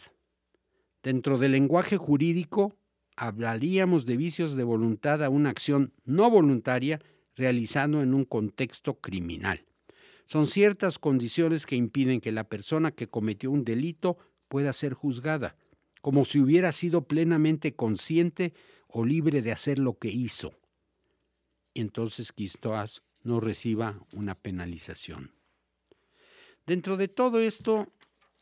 Dentro 1.03 1.38
del 1.38 1.53
lenguaje 1.53 1.98
jurídico 1.98 2.77
hablaríamos 3.22 4.06
de 4.06 4.18
vicios 4.18 4.56
de 4.56 4.63
voluntad 4.63 5.24
a 5.24 5.30
una 5.30 5.50
acción 5.50 5.94
no 6.06 6.30
voluntaria 6.30 7.01
realizando 7.36 8.01
en 8.01 8.13
un 8.13 8.25
contexto 8.25 9.00
criminal. 9.00 9.63
Son 10.25 10.48
ciertas 10.48 11.00
condiciones 11.00 11.66
que 11.66 11.75
impiden 11.75 12.22
que 12.22 12.32
la 12.32 12.46
persona 12.46 12.92
que 12.92 13.08
cometió 13.08 13.51
un 13.51 13.63
delito 13.63 14.18
pueda 14.48 14.74
ser 14.74 14.94
juzgada, 14.94 15.56
como 16.01 16.25
si 16.25 16.40
hubiera 16.40 16.72
sido 16.72 17.08
plenamente 17.08 17.75
consciente 17.75 18.54
o 18.88 19.06
libre 19.06 19.42
de 19.42 19.51
hacer 19.51 19.80
lo 19.80 19.98
que 19.98 20.10
hizo 20.10 20.54
entonces 21.74 22.32
quizás 22.32 23.04
no 23.24 23.40
reciba 23.40 24.06
una 24.13 24.36
penalización. 24.36 25.34
Dentro 26.66 26.98
de 26.98 27.08
todo 27.08 27.40
esto, 27.40 27.92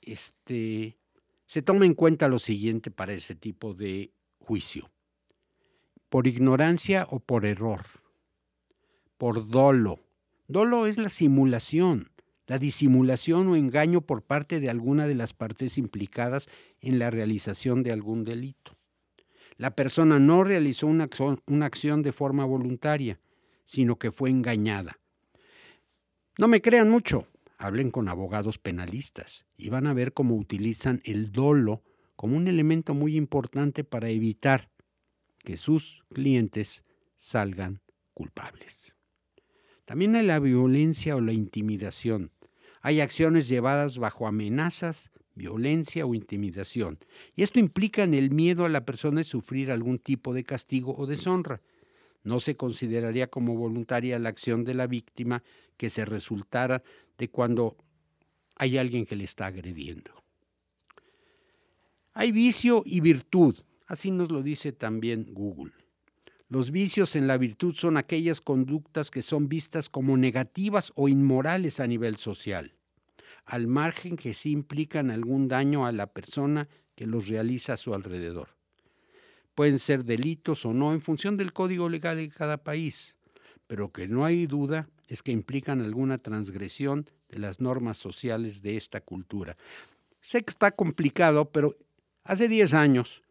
este, 0.02 0.98
se 1.46 1.62
toma 1.62 1.86
en 1.86 1.94
cuenta 1.94 2.28
lo 2.28 2.40
siguiente 2.40 2.92
para 2.92 3.14
ese 3.14 3.36
tipo 3.36 3.74
de 3.74 4.14
juicio. 4.50 4.90
Por 6.10 6.26
ignorancia 6.26 7.06
o 7.12 7.20
por 7.20 7.46
error. 7.46 7.86
Por 9.20 9.48
dolo. 9.48 10.00
Dolo 10.48 10.88
es 10.88 10.98
la 10.98 11.10
simulación, 11.10 12.10
la 12.48 12.58
disimulación 12.58 13.48
o 13.50 13.56
engaño 13.56 14.02
por 14.02 14.24
parte 14.24 14.60
de 14.60 14.72
alguna 14.72 15.06
de 15.06 15.14
las 15.14 15.34
partes 15.34 15.78
implicadas 15.78 16.48
en 16.82 16.98
la 16.98 17.12
realización 17.12 17.84
de 17.84 17.92
algún 17.92 18.24
delito. 18.24 18.76
La 19.58 19.76
persona 19.76 20.18
no 20.18 20.44
realizó 20.44 20.88
una 20.88 21.04
acción, 21.04 21.44
una 21.46 21.68
acción 21.68 22.02
de 22.02 22.12
forma 22.12 22.44
voluntaria, 22.44 23.20
sino 23.66 23.98
que 23.98 24.12
fue 24.12 24.32
engañada. 24.32 24.98
No 26.40 26.48
me 26.48 26.60
crean 26.60 26.90
mucho, 26.90 27.28
hablen 27.60 27.92
con 27.92 28.10
abogados 28.10 28.58
penalistas 28.58 29.46
y 29.58 29.70
van 29.70 29.86
a 29.86 29.94
ver 29.94 30.12
cómo 30.12 30.34
utilizan 30.36 31.02
el 31.04 31.32
dolo 31.32 31.84
como 32.20 32.36
un 32.36 32.50
elemento 32.50 32.94
muy 32.94 33.16
importante 33.16 33.86
para 33.86 34.10
evitar 34.10 34.70
que 35.38 35.56
sus 35.56 36.04
clientes 36.14 36.84
salgan 37.16 37.80
culpables. 38.14 38.94
También 39.86 40.18
hay 40.18 40.26
la 40.26 40.40
violencia 40.40 41.16
o 41.16 41.22
la 41.22 41.32
intimidación. 41.32 42.34
Hay 42.82 43.00
acciones 43.00 43.48
llevadas 43.48 44.00
bajo 44.00 44.28
amenazas, 44.28 45.12
violencia 45.34 46.06
o 46.06 46.14
intimidación. 46.14 47.00
Y 47.38 47.44
esto 47.44 47.58
implica 47.58 48.04
en 48.04 48.14
el 48.14 48.32
miedo 48.32 48.66
a 48.66 48.70
la 48.70 48.84
persona 48.84 49.22
de 49.22 49.24
sufrir 49.24 49.72
algún 49.72 49.98
tipo 49.98 50.34
de 50.34 50.44
castigo 50.44 50.94
o 50.98 51.06
deshonra. 51.06 51.62
No 52.24 52.42
se 52.42 52.58
consideraría 52.58 53.30
como 53.30 53.56
voluntaria 53.56 54.20
la 54.20 54.28
acción 54.28 54.66
de 54.66 54.74
la 54.74 54.88
víctima 54.88 55.42
que 55.78 55.90
se 55.90 56.04
resultara 56.04 56.84
de 57.18 57.30
cuando 57.30 57.78
hay 58.58 58.78
alguien 58.78 59.06
que 59.06 59.16
le 59.16 59.24
está 59.24 59.46
agrediendo. 59.46 60.20
Hay 62.14 62.32
vicio 62.32 62.84
y 62.86 63.00
virtud, 63.02 63.56
así 63.88 64.12
nos 64.12 64.32
lo 64.32 64.42
dice 64.44 64.72
también 64.72 65.28
Google. 65.32 65.74
Los 66.48 66.72
vicios 66.72 67.16
en 67.16 67.28
la 67.28 67.38
virtud 67.38 67.76
son 67.76 67.98
aquellas 67.98 68.42
conductas 68.42 69.12
que 69.12 69.22
son 69.22 69.50
vistas 69.50 69.90
como 69.90 70.18
negativas 70.18 70.92
o 70.96 71.08
inmorales 71.08 71.80
a 71.80 71.88
nivel 71.88 72.18
social 72.18 72.74
al 73.50 73.66
margen 73.66 74.16
que 74.16 74.36
sí 74.36 74.52
implican 74.52 75.10
algún 75.10 75.48
daño 75.48 75.88
a 75.88 75.92
la 75.92 76.06
persona 76.06 76.70
que 76.96 77.08
los 77.08 77.28
realiza 77.28 77.74
a 77.74 77.78
su 77.78 77.96
alrededor. 77.96 78.50
Pueden 79.56 79.80
ser 79.80 80.06
delitos 80.06 80.66
o 80.68 80.74
no 80.74 80.94
en 80.94 81.02
función 81.02 81.36
del 81.36 81.52
código 81.52 81.90
legal 81.90 82.18
de 82.18 82.30
cada 82.30 82.58
país, 82.58 83.18
pero 83.66 83.92
que 83.92 84.08
no 84.08 84.24
hay 84.24 84.46
duda 84.46 84.88
es 85.08 85.24
que 85.24 85.32
implican 85.32 85.82
alguna 85.82 86.20
transgresión 86.20 87.10
de 87.28 87.40
las 87.40 87.60
normas 87.60 87.98
sociales 87.98 88.62
de 88.62 88.78
esta 88.78 89.02
cultura. 89.02 89.58
Sé 90.22 90.44
que 90.44 90.52
está 90.52 90.70
complicado, 90.70 91.50
pero 91.50 91.72
hace 92.30 92.48
10 92.48 92.76
años 92.76 93.24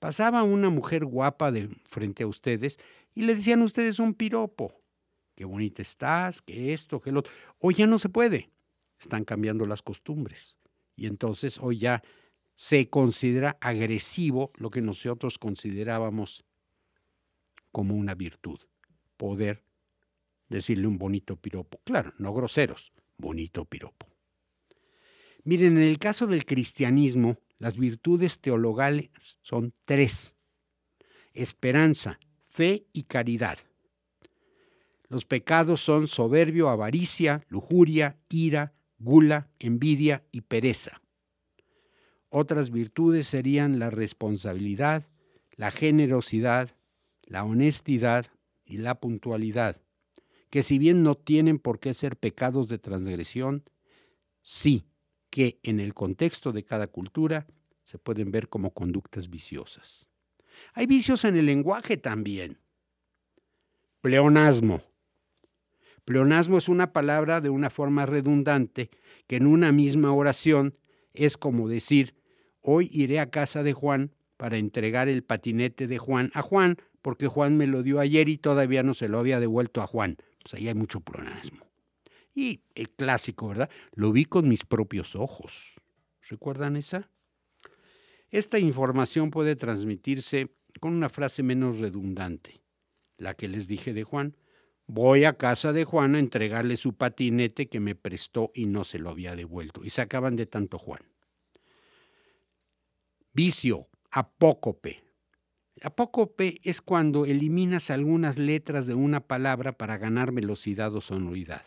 pasaba 0.00 0.42
una 0.42 0.70
mujer 0.70 1.04
guapa 1.04 1.52
de 1.52 1.68
frente 1.84 2.24
a 2.24 2.26
ustedes 2.26 2.78
y 3.14 3.22
le 3.22 3.36
decían 3.36 3.62
ustedes 3.62 4.00
un 4.00 4.14
piropo. 4.14 4.74
Qué 5.36 5.44
bonita 5.44 5.82
estás, 5.82 6.42
que 6.42 6.72
esto, 6.72 7.00
que 7.00 7.12
lo 7.12 7.20
otro. 7.20 7.32
Hoy 7.60 7.74
ya 7.74 7.86
no 7.86 7.98
se 7.98 8.08
puede 8.08 8.50
están 8.98 9.24
cambiando 9.24 9.66
las 9.66 9.82
costumbres. 9.82 10.56
Y 10.96 11.06
entonces 11.06 11.58
hoy 11.58 11.78
ya 11.78 12.02
se 12.56 12.90
considera 12.90 13.56
agresivo 13.60 14.50
lo 14.56 14.70
que 14.70 14.82
nosotros 14.82 15.38
considerábamos 15.38 16.44
como 17.70 17.94
una 17.94 18.14
virtud. 18.14 18.58
Poder 19.16 19.62
decirle 20.48 20.88
un 20.88 20.98
bonito 20.98 21.36
piropo. 21.36 21.80
Claro, 21.84 22.12
no 22.18 22.34
groseros, 22.34 22.92
bonito 23.16 23.64
piropo. 23.64 24.08
Miren, 25.44 25.78
en 25.78 25.84
el 25.84 25.98
caso 25.98 26.26
del 26.26 26.44
cristianismo, 26.44 27.38
las 27.60 27.76
virtudes 27.76 28.40
teologales 28.40 29.10
son 29.42 29.74
tres. 29.84 30.34
Esperanza, 31.34 32.18
fe 32.42 32.86
y 32.94 33.02
caridad. 33.04 33.58
Los 35.08 35.26
pecados 35.26 35.82
son 35.82 36.08
soberbio, 36.08 36.70
avaricia, 36.70 37.44
lujuria, 37.48 38.18
ira, 38.30 38.72
gula, 38.98 39.50
envidia 39.58 40.24
y 40.32 40.40
pereza. 40.40 41.02
Otras 42.30 42.70
virtudes 42.70 43.26
serían 43.26 43.78
la 43.78 43.90
responsabilidad, 43.90 45.06
la 45.52 45.70
generosidad, 45.70 46.70
la 47.24 47.44
honestidad 47.44 48.26
y 48.64 48.78
la 48.78 49.00
puntualidad, 49.00 49.82
que 50.48 50.62
si 50.62 50.78
bien 50.78 51.02
no 51.02 51.14
tienen 51.14 51.58
por 51.58 51.78
qué 51.78 51.92
ser 51.92 52.16
pecados 52.16 52.68
de 52.68 52.78
transgresión, 52.78 53.64
sí 54.40 54.89
que 55.30 55.58
en 55.62 55.80
el 55.80 55.94
contexto 55.94 56.52
de 56.52 56.64
cada 56.64 56.88
cultura 56.88 57.46
se 57.84 57.98
pueden 57.98 58.30
ver 58.30 58.48
como 58.48 58.72
conductas 58.72 59.30
viciosas. 59.30 60.06
Hay 60.74 60.86
vicios 60.86 61.24
en 61.24 61.36
el 61.36 61.46
lenguaje 61.46 61.96
también. 61.96 62.58
Pleonasmo, 64.00 64.82
Pleonasmo 66.04 66.58
es 66.58 66.68
una 66.68 66.92
palabra 66.92 67.40
de 67.40 67.50
una 67.50 67.70
forma 67.70 68.04
redundante 68.04 68.90
que 69.26 69.36
en 69.36 69.46
una 69.46 69.72
misma 69.72 70.12
oración 70.12 70.76
es 71.12 71.36
como 71.36 71.68
decir, 71.68 72.16
hoy 72.60 72.90
iré 72.92 73.20
a 73.20 73.30
casa 73.30 73.62
de 73.62 73.72
Juan 73.72 74.12
para 74.36 74.56
entregar 74.56 75.08
el 75.08 75.22
patinete 75.22 75.86
de 75.86 75.98
Juan 75.98 76.32
a 76.34 76.42
Juan, 76.42 76.78
porque 77.00 77.28
Juan 77.28 77.56
me 77.56 77.68
lo 77.68 77.82
dio 77.82 78.00
ayer 78.00 78.28
y 78.28 78.38
todavía 78.38 78.82
no 78.82 78.94
se 78.94 79.08
lo 79.08 79.20
había 79.20 79.38
devuelto 79.38 79.82
a 79.82 79.86
Juan. 79.86 80.16
Pues 80.42 80.54
ahí 80.54 80.68
hay 80.68 80.74
mucho 80.74 81.00
pleonasmo. 81.00 81.69
Y 82.34 82.62
el 82.74 82.90
clásico, 82.90 83.48
¿verdad? 83.48 83.70
Lo 83.94 84.12
vi 84.12 84.24
con 84.24 84.48
mis 84.48 84.64
propios 84.64 85.16
ojos. 85.16 85.80
¿Recuerdan 86.28 86.76
esa? 86.76 87.10
Esta 88.30 88.58
información 88.58 89.30
puede 89.30 89.56
transmitirse 89.56 90.54
con 90.80 90.94
una 90.94 91.08
frase 91.08 91.42
menos 91.42 91.80
redundante, 91.80 92.62
la 93.16 93.34
que 93.34 93.48
les 93.48 93.66
dije 93.66 93.92
de 93.92 94.04
Juan. 94.04 94.36
Voy 94.86 95.24
a 95.24 95.36
casa 95.36 95.72
de 95.72 95.84
Juan 95.84 96.14
a 96.14 96.20
entregarle 96.20 96.76
su 96.76 96.94
patinete 96.94 97.68
que 97.68 97.80
me 97.80 97.94
prestó 97.94 98.50
y 98.54 98.66
no 98.66 98.84
se 98.84 98.98
lo 98.98 99.10
había 99.10 99.34
devuelto. 99.34 99.84
Y 99.84 99.90
se 99.90 100.02
acaban 100.02 100.36
de 100.36 100.46
tanto 100.46 100.78
Juan. 100.78 101.02
Vicio, 103.32 103.88
apócope. 104.10 105.02
Apócope 105.82 106.60
es 106.62 106.82
cuando 106.82 107.24
eliminas 107.24 107.90
algunas 107.90 108.36
letras 108.38 108.86
de 108.86 108.94
una 108.94 109.20
palabra 109.20 109.72
para 109.72 109.98
ganar 109.98 110.32
velocidad 110.32 110.94
o 110.94 111.00
sonoridad. 111.00 111.64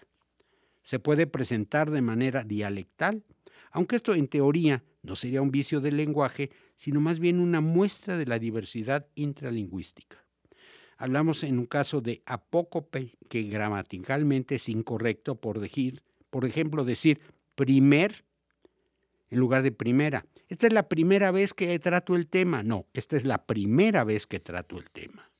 Se 0.83 0.99
puede 0.99 1.27
presentar 1.27 1.89
de 1.89 2.01
manera 2.01 2.43
dialectal, 2.43 3.23
aunque 3.71 3.95
esto 3.95 4.13
en 4.13 4.27
teoría 4.27 4.83
no 5.01 5.15
sería 5.15 5.41
un 5.41 5.51
vicio 5.51 5.81
del 5.81 5.97
lenguaje, 5.97 6.51
sino 6.75 7.01
más 7.01 7.19
bien 7.19 7.39
una 7.39 7.59
muestra 7.59 8.17
de 8.17 8.25
la 8.25 8.37
diversidad 8.37 9.07
intralingüística. 9.15 10.23
Hablamos 10.97 11.43
en 11.43 11.57
un 11.57 11.65
caso 11.65 11.99
de 12.01 12.21
apócope 12.25 13.17
que 13.27 13.43
gramaticalmente 13.43 14.55
es 14.55 14.69
incorrecto 14.69 15.35
por 15.35 15.59
decir, 15.59 16.03
por 16.29 16.45
ejemplo, 16.45 16.85
decir 16.85 17.19
primer 17.55 18.25
en 19.29 19.39
lugar 19.39 19.63
de 19.63 19.71
primera. 19.71 20.25
Esta 20.47 20.67
es 20.67 20.73
la 20.73 20.87
primera 20.87 21.31
vez 21.31 21.53
que 21.53 21.77
trato 21.79 22.15
el 22.15 22.27
tema. 22.27 22.61
No, 22.61 22.85
esta 22.93 23.15
es 23.17 23.25
la 23.25 23.45
primera 23.45 24.03
vez 24.03 24.27
que 24.27 24.39
trato 24.39 24.77
el 24.77 24.91
tema. 24.91 25.31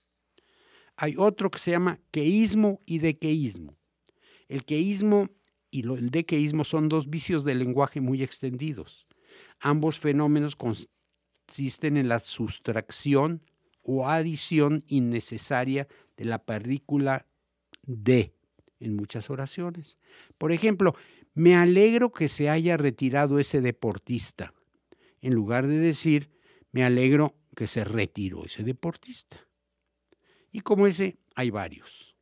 Hay 0.95 1.15
otro 1.17 1.51
que 1.51 1.60
se 1.60 1.71
llama 1.71 1.99
queísmo 2.12 2.82
y 2.86 2.97
dequeísmo. 2.97 3.77
El 4.53 4.65
queísmo 4.65 5.31
y 5.71 5.79
el 5.79 6.11
dequeísmo 6.11 6.63
son 6.63 6.87
dos 6.87 7.09
vicios 7.09 7.43
del 7.43 7.57
lenguaje 7.57 8.01
muy 8.01 8.21
extendidos. 8.21 9.07
Ambos 9.59 9.97
fenómenos 9.97 10.55
consisten 10.55 11.97
en 11.97 12.07
la 12.07 12.19
sustracción 12.19 13.41
o 13.81 14.07
adición 14.07 14.83
innecesaria 14.85 15.87
de 16.17 16.25
la 16.25 16.45
partícula 16.45 17.25
de 17.81 18.35
en 18.79 18.95
muchas 18.95 19.31
oraciones. 19.31 19.97
Por 20.37 20.51
ejemplo, 20.51 20.93
me 21.33 21.55
alegro 21.55 22.11
que 22.11 22.27
se 22.27 22.47
haya 22.47 22.77
retirado 22.77 23.39
ese 23.39 23.59
deportista, 23.59 24.53
en 25.19 25.33
lugar 25.33 25.65
de 25.65 25.79
decir, 25.79 26.29
me 26.71 26.83
alegro 26.83 27.39
que 27.55 27.65
se 27.65 27.83
retiró 27.83 28.45
ese 28.45 28.61
deportista. 28.61 29.47
Y 30.51 30.59
como 30.59 30.85
ese, 30.85 31.17
hay 31.33 31.49
varios. 31.49 32.12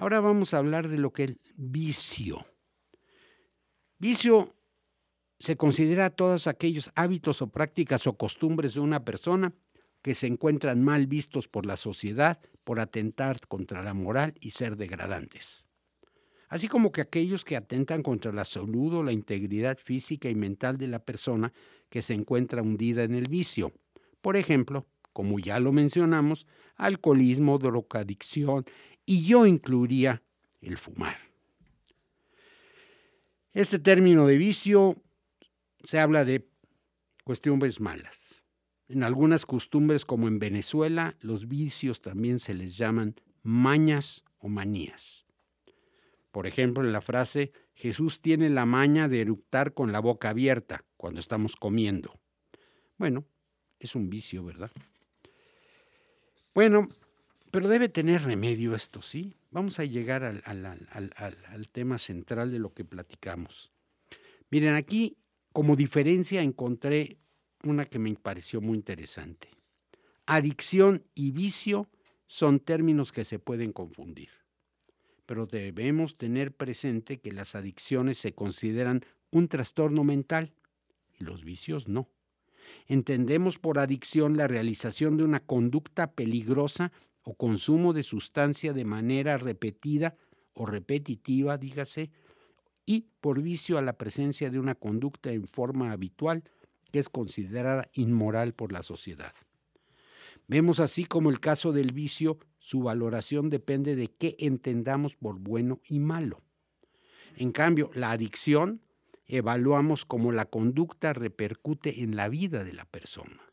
Ahora 0.00 0.20
vamos 0.20 0.54
a 0.54 0.56
hablar 0.56 0.88
de 0.88 0.96
lo 0.96 1.12
que 1.12 1.24
es 1.24 1.36
vicio. 1.56 2.42
Vicio 3.98 4.56
se 5.38 5.58
considera 5.58 6.08
todos 6.08 6.46
aquellos 6.46 6.90
hábitos 6.94 7.42
o 7.42 7.48
prácticas 7.48 8.06
o 8.06 8.16
costumbres 8.16 8.72
de 8.72 8.80
una 8.80 9.04
persona 9.04 9.52
que 10.00 10.14
se 10.14 10.26
encuentran 10.26 10.82
mal 10.82 11.06
vistos 11.06 11.48
por 11.48 11.66
la 11.66 11.76
sociedad 11.76 12.40
por 12.64 12.80
atentar 12.80 13.46
contra 13.46 13.82
la 13.82 13.92
moral 13.92 14.32
y 14.40 14.52
ser 14.52 14.78
degradantes 14.78 15.66
así 16.48 16.66
como 16.66 16.92
que 16.92 17.02
aquellos 17.02 17.44
que 17.44 17.54
atentan 17.54 18.02
contra 18.02 18.32
la 18.32 18.46
salud 18.46 18.94
o 18.94 19.02
la 19.02 19.12
integridad 19.12 19.76
física 19.76 20.30
y 20.30 20.34
mental 20.34 20.78
de 20.78 20.88
la 20.88 21.00
persona 21.00 21.52
que 21.90 22.00
se 22.00 22.14
encuentra 22.14 22.62
hundida 22.62 23.04
en 23.04 23.14
el 23.14 23.28
vicio. 23.28 23.72
Por 24.22 24.36
ejemplo, 24.36 24.86
como 25.12 25.38
ya 25.38 25.60
lo 25.60 25.72
mencionamos, 25.72 26.46
alcoholismo, 26.76 27.58
drogadicción 27.58 28.64
y 29.10 29.24
yo 29.24 29.44
incluiría 29.44 30.22
el 30.60 30.78
fumar. 30.78 31.16
Este 33.52 33.80
término 33.80 34.24
de 34.28 34.36
vicio 34.36 35.02
se 35.82 35.98
habla 35.98 36.24
de 36.24 36.48
cuestiones 37.24 37.80
malas. 37.80 38.44
En 38.86 39.02
algunas 39.02 39.46
costumbres, 39.46 40.04
como 40.04 40.28
en 40.28 40.38
Venezuela, 40.38 41.16
los 41.22 41.48
vicios 41.48 42.00
también 42.00 42.38
se 42.38 42.54
les 42.54 42.76
llaman 42.76 43.16
mañas 43.42 44.22
o 44.38 44.48
manías. 44.48 45.26
Por 46.30 46.46
ejemplo, 46.46 46.84
en 46.84 46.92
la 46.92 47.00
frase, 47.00 47.50
Jesús 47.74 48.20
tiene 48.20 48.48
la 48.48 48.64
maña 48.64 49.08
de 49.08 49.22
eructar 49.22 49.74
con 49.74 49.90
la 49.90 49.98
boca 49.98 50.28
abierta 50.28 50.84
cuando 50.96 51.18
estamos 51.18 51.56
comiendo. 51.56 52.20
Bueno, 52.96 53.24
es 53.80 53.96
un 53.96 54.08
vicio, 54.08 54.44
¿verdad? 54.44 54.70
Bueno, 56.54 56.86
pero 57.50 57.68
debe 57.68 57.88
tener 57.88 58.22
remedio 58.22 58.74
esto, 58.74 59.02
¿sí? 59.02 59.34
Vamos 59.50 59.78
a 59.80 59.84
llegar 59.84 60.22
al, 60.22 61.68
tema 61.72 61.98
central 61.98 62.50
de 62.50 62.58
lo 62.58 62.72
que 62.72 62.84
platicamos. 62.84 63.72
Miren, 64.50 64.74
aquí 64.74 65.16
como 65.52 65.76
diferencia 65.76 66.42
encontré 66.42 67.18
una 67.64 67.86
que 67.86 67.98
me 67.98 68.14
pareció 68.14 68.60
muy 68.60 68.76
interesante. 68.76 69.48
Adicción 70.26 71.04
y 71.14 71.32
vicio 71.32 71.88
son 72.26 72.60
términos 72.60 73.10
que 73.12 73.24
se 73.24 73.38
pueden 73.38 73.72
confundir 73.72 74.30
pero 75.30 75.46
debemos 75.46 76.18
tener 76.18 76.50
presente 76.50 77.20
que 77.20 77.30
las 77.30 77.54
adicciones 77.54 78.18
se 78.18 78.32
consideran 78.32 79.04
un 79.30 79.46
trastorno 79.46 80.02
mental 80.02 80.52
y 81.20 81.22
los 81.22 81.44
vicios 81.44 81.86
no. 81.86 82.08
Entendemos 82.88 83.56
por 83.56 83.78
adicción 83.78 84.36
la 84.36 84.48
realización 84.48 85.16
de 85.16 85.22
una 85.22 85.38
conducta 85.38 86.10
peligrosa 86.10 86.90
o 87.22 87.34
consumo 87.34 87.92
de 87.92 88.02
sustancia 88.02 88.72
de 88.72 88.84
manera 88.84 89.36
repetida 89.36 90.16
o 90.52 90.66
repetitiva, 90.66 91.58
dígase, 91.58 92.10
y 92.86 93.06
por 93.20 93.40
vicio 93.42 93.78
a 93.78 93.82
la 93.82 93.92
presencia 93.94 94.50
de 94.50 94.58
una 94.58 94.74
conducta 94.74 95.30
en 95.30 95.46
forma 95.46 95.92
habitual 95.92 96.42
que 96.90 96.98
es 96.98 97.08
considerada 97.08 97.88
inmoral 97.94 98.52
por 98.52 98.72
la 98.72 98.82
sociedad. 98.82 99.32
Vemos 100.48 100.80
así 100.80 101.04
como 101.04 101.30
el 101.30 101.38
caso 101.38 101.72
del 101.72 101.92
vicio, 101.92 102.38
su 102.58 102.80
valoración 102.80 103.48
depende 103.48 103.94
de 103.94 104.08
qué 104.08 104.36
entendamos 104.40 105.16
por 105.16 105.38
bueno 105.38 105.80
y 105.88 106.00
malo. 106.00 106.42
En 107.36 107.52
cambio, 107.52 107.90
la 107.94 108.10
adicción 108.10 108.82
evaluamos 109.26 110.04
cómo 110.04 110.32
la 110.32 110.46
conducta 110.46 111.12
repercute 111.12 112.02
en 112.02 112.16
la 112.16 112.28
vida 112.28 112.64
de 112.64 112.72
la 112.72 112.84
persona. 112.84 113.49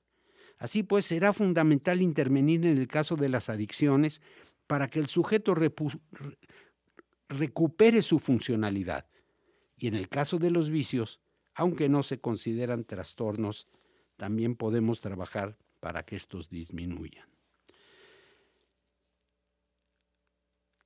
Así 0.57 0.83
pues, 0.83 1.05
será 1.05 1.33
fundamental 1.33 2.01
intervenir 2.01 2.65
en 2.65 2.77
el 2.77 2.87
caso 2.87 3.15
de 3.15 3.29
las 3.29 3.49
adicciones 3.49 4.21
para 4.65 4.89
que 4.89 4.99
el 4.99 5.07
sujeto 5.07 5.55
recupere 7.29 8.01
su 8.01 8.19
funcionalidad. 8.19 9.07
Y 9.77 9.87
en 9.87 9.95
el 9.95 10.09
caso 10.09 10.39
de 10.39 10.49
los 10.49 10.69
vicios, 10.69 11.21
aunque 11.53 11.89
no 11.89 12.03
se 12.03 12.19
consideran 12.19 12.83
trastornos, 12.83 13.67
también 14.15 14.55
podemos 14.55 14.99
trabajar 14.99 15.57
para 15.79 16.03
que 16.03 16.15
estos 16.15 16.49
disminuyan. 16.49 17.27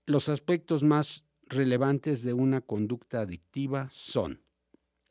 Los 0.05 0.27
aspectos 0.27 0.83
más 0.83 1.23
relevantes 1.45 2.23
de 2.23 2.33
una 2.33 2.61
conducta 2.61 3.21
adictiva 3.21 3.87
son, 3.89 4.41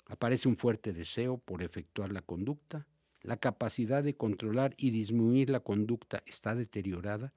aparece 0.06 0.48
un 0.48 0.56
fuerte 0.56 0.92
deseo 0.92 1.38
por 1.38 1.62
efectuar 1.62 2.12
la 2.12 2.22
conducta, 2.22 2.86
la 3.22 3.36
capacidad 3.36 4.02
de 4.02 4.14
controlar 4.14 4.74
y 4.76 4.90
disminuir 4.90 5.50
la 5.50 5.60
conducta 5.60 6.22
está 6.26 6.54
deteriorada, 6.54 7.32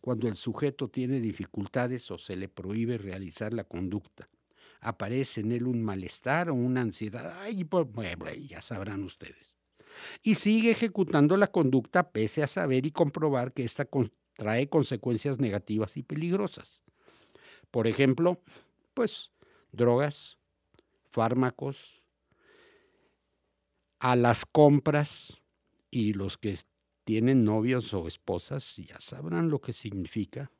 cuando 0.00 0.28
el 0.28 0.34
sujeto 0.34 0.88
tiene 0.88 1.20
dificultades 1.20 2.10
o 2.10 2.18
se 2.18 2.36
le 2.36 2.48
prohíbe 2.48 2.98
realizar 2.98 3.52
la 3.52 3.64
conducta, 3.64 4.28
aparece 4.80 5.42
en 5.42 5.52
él 5.52 5.66
un 5.66 5.82
malestar 5.82 6.50
o 6.50 6.54
una 6.54 6.80
ansiedad, 6.80 7.38
ay, 7.40 7.66
ya 8.48 8.62
sabrán 8.62 9.02
ustedes. 9.04 9.56
Y 10.22 10.36
sigue 10.36 10.70
ejecutando 10.70 11.36
la 11.36 11.48
conducta 11.48 12.10
pese 12.10 12.42
a 12.42 12.46
saber 12.46 12.86
y 12.86 12.90
comprobar 12.90 13.52
que 13.52 13.64
ésta 13.64 13.86
trae 14.36 14.68
consecuencias 14.68 15.38
negativas 15.38 15.96
y 15.96 16.02
peligrosas. 16.02 16.82
Por 17.70 17.86
ejemplo, 17.86 18.40
pues 18.94 19.32
drogas, 19.70 20.38
fármacos, 21.04 21.99
a 24.00 24.16
las 24.16 24.46
compras 24.46 25.40
y 25.90 26.14
los 26.14 26.38
que 26.38 26.58
tienen 27.04 27.44
novios 27.44 27.92
o 27.94 28.08
esposas 28.08 28.76
ya 28.76 28.98
sabrán 28.98 29.50
lo 29.50 29.60
que 29.60 29.72
significa, 29.72 30.50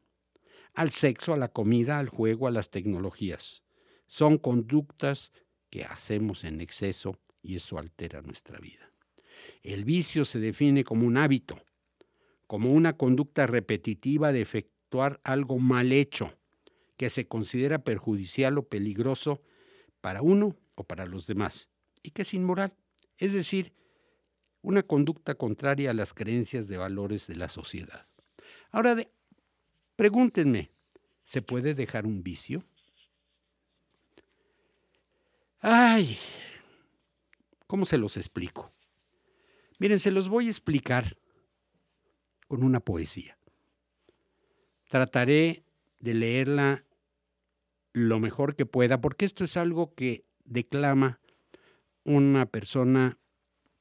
al 0.74 0.90
sexo, 0.90 1.33
a 1.33 1.37
la 1.37 1.48
comida, 1.48 1.98
al 1.98 2.09
juego, 2.09 2.46
a 2.46 2.50
las 2.50 2.70
tecnologías. 2.70 3.62
Son 4.07 4.38
conductas 4.38 5.33
que 5.70 5.85
hacemos 5.85 6.44
en 6.44 6.61
exceso 6.61 7.18
y 7.42 7.57
eso 7.57 7.79
altera 7.79 8.22
nuestra 8.22 8.59
vida. 8.59 8.92
El 9.62 9.85
vicio 9.85 10.24
se 10.24 10.38
define 10.38 10.85
como 10.85 11.07
un 11.07 11.16
hábito, 11.16 11.59
como 12.46 12.72
una 12.72 12.96
conducta 12.96 13.46
repetitiva 13.46 14.33
de 14.33 14.42
efectuar 14.42 15.20
algo 15.24 15.59
mal 15.59 15.92
hecho, 15.92 16.35
que 16.96 17.09
se 17.09 17.26
considera 17.26 17.79
perjudicial 17.85 18.59
o 18.59 18.68
peligroso 18.68 19.40
para 20.00 20.20
uno 20.20 20.57
o 20.74 20.85
para 20.85 21.07
los 21.07 21.26
demás, 21.26 21.70
y 22.03 22.11
que 22.11 22.22
es 22.22 22.35
inmoral, 22.35 22.74
es 23.21 23.33
decir, 23.33 23.73
una 24.61 24.83
conducta 24.83 25.37
contraria 25.37 25.93
a 25.93 25.95
las 25.95 26.13
creencias 26.13 26.67
de 26.67 26.77
valores 26.77 27.29
de 27.29 27.37
la 27.37 27.49
sociedad. 27.49 28.09
Ahora, 28.73 28.97
pregúntenme, 29.95 30.71
¿Se 31.31 31.43
puede 31.43 31.75
dejar 31.77 32.07
un 32.07 32.25
vicio? 32.25 32.65
Ay, 35.61 36.19
¿cómo 37.69 37.87
se 37.87 37.99
los 37.99 38.17
explico? 38.17 38.73
Miren, 39.79 40.01
se 40.01 40.11
los 40.11 40.29
voy 40.29 40.49
a 40.49 40.51
explicar 40.51 41.17
con 42.49 42.65
una 42.65 42.81
poesía. 42.81 43.39
Trataré 44.89 45.63
de 46.01 46.15
leerla 46.15 46.85
lo 47.93 48.19
mejor 48.19 48.57
que 48.57 48.67
pueda, 48.67 49.01
porque 49.01 49.25
esto 49.25 49.45
es 49.45 49.57
algo 49.57 49.95
que 49.95 50.25
declama 50.45 51.21
una 52.11 52.46
persona 52.46 53.18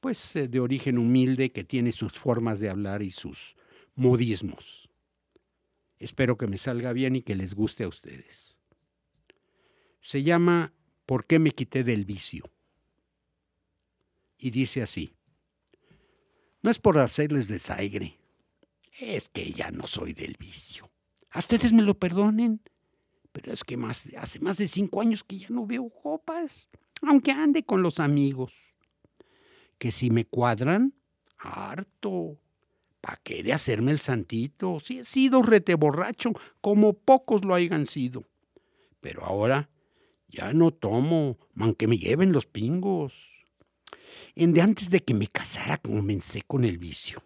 pues 0.00 0.36
eh, 0.36 0.48
de 0.48 0.60
origen 0.60 0.98
humilde 0.98 1.52
que 1.52 1.64
tiene 1.64 1.92
sus 1.92 2.12
formas 2.12 2.60
de 2.60 2.70
hablar 2.70 3.02
y 3.02 3.10
sus 3.10 3.56
modismos. 3.94 4.88
Espero 5.98 6.36
que 6.36 6.46
me 6.46 6.56
salga 6.56 6.92
bien 6.92 7.16
y 7.16 7.22
que 7.22 7.34
les 7.34 7.54
guste 7.54 7.84
a 7.84 7.88
ustedes. 7.88 8.58
Se 10.00 10.22
llama 10.22 10.72
¿Por 11.04 11.26
qué 11.26 11.38
me 11.38 11.50
quité 11.50 11.84
del 11.84 12.04
vicio? 12.04 12.44
Y 14.38 14.50
dice 14.50 14.80
así, 14.80 15.12
no 16.62 16.70
es 16.70 16.78
por 16.78 16.96
hacerles 16.98 17.48
desaire, 17.48 18.18
es 18.98 19.28
que 19.28 19.50
ya 19.52 19.70
no 19.70 19.86
soy 19.86 20.14
del 20.14 20.36
vicio. 20.38 20.90
A 21.30 21.40
ustedes 21.40 21.72
me 21.72 21.82
lo 21.82 21.98
perdonen, 21.98 22.62
pero 23.32 23.52
es 23.52 23.64
que 23.64 23.76
más, 23.76 24.08
hace 24.16 24.40
más 24.40 24.56
de 24.56 24.68
cinco 24.68 25.00
años 25.00 25.24
que 25.24 25.38
ya 25.38 25.48
no 25.50 25.66
veo 25.66 25.90
copas, 25.90 26.68
aunque 27.02 27.32
ande 27.32 27.64
con 27.64 27.82
los 27.82 28.00
amigos. 28.00 28.52
Que 29.78 29.90
si 29.92 30.10
me 30.10 30.24
cuadran, 30.24 30.94
harto. 31.38 32.38
¿Para 33.00 33.20
qué 33.22 33.42
de 33.42 33.52
hacerme 33.52 33.92
el 33.92 33.98
santito? 33.98 34.78
Si 34.78 34.98
he 34.98 35.04
sido 35.04 35.42
rete 35.42 35.74
borracho, 35.74 36.32
como 36.60 36.92
pocos 36.92 37.44
lo 37.44 37.54
hayan 37.54 37.86
sido. 37.86 38.24
Pero 39.00 39.24
ahora 39.24 39.70
ya 40.28 40.52
no 40.52 40.70
tomo, 40.70 41.38
man 41.54 41.74
que 41.74 41.88
me 41.88 41.96
lleven 41.96 42.32
los 42.32 42.46
pingos. 42.46 43.46
En 44.34 44.52
de 44.52 44.60
antes 44.60 44.90
de 44.90 45.00
que 45.00 45.14
me 45.14 45.26
casara 45.26 45.78
comencé 45.78 46.42
con 46.42 46.64
el 46.64 46.78
vicio. 46.78 47.22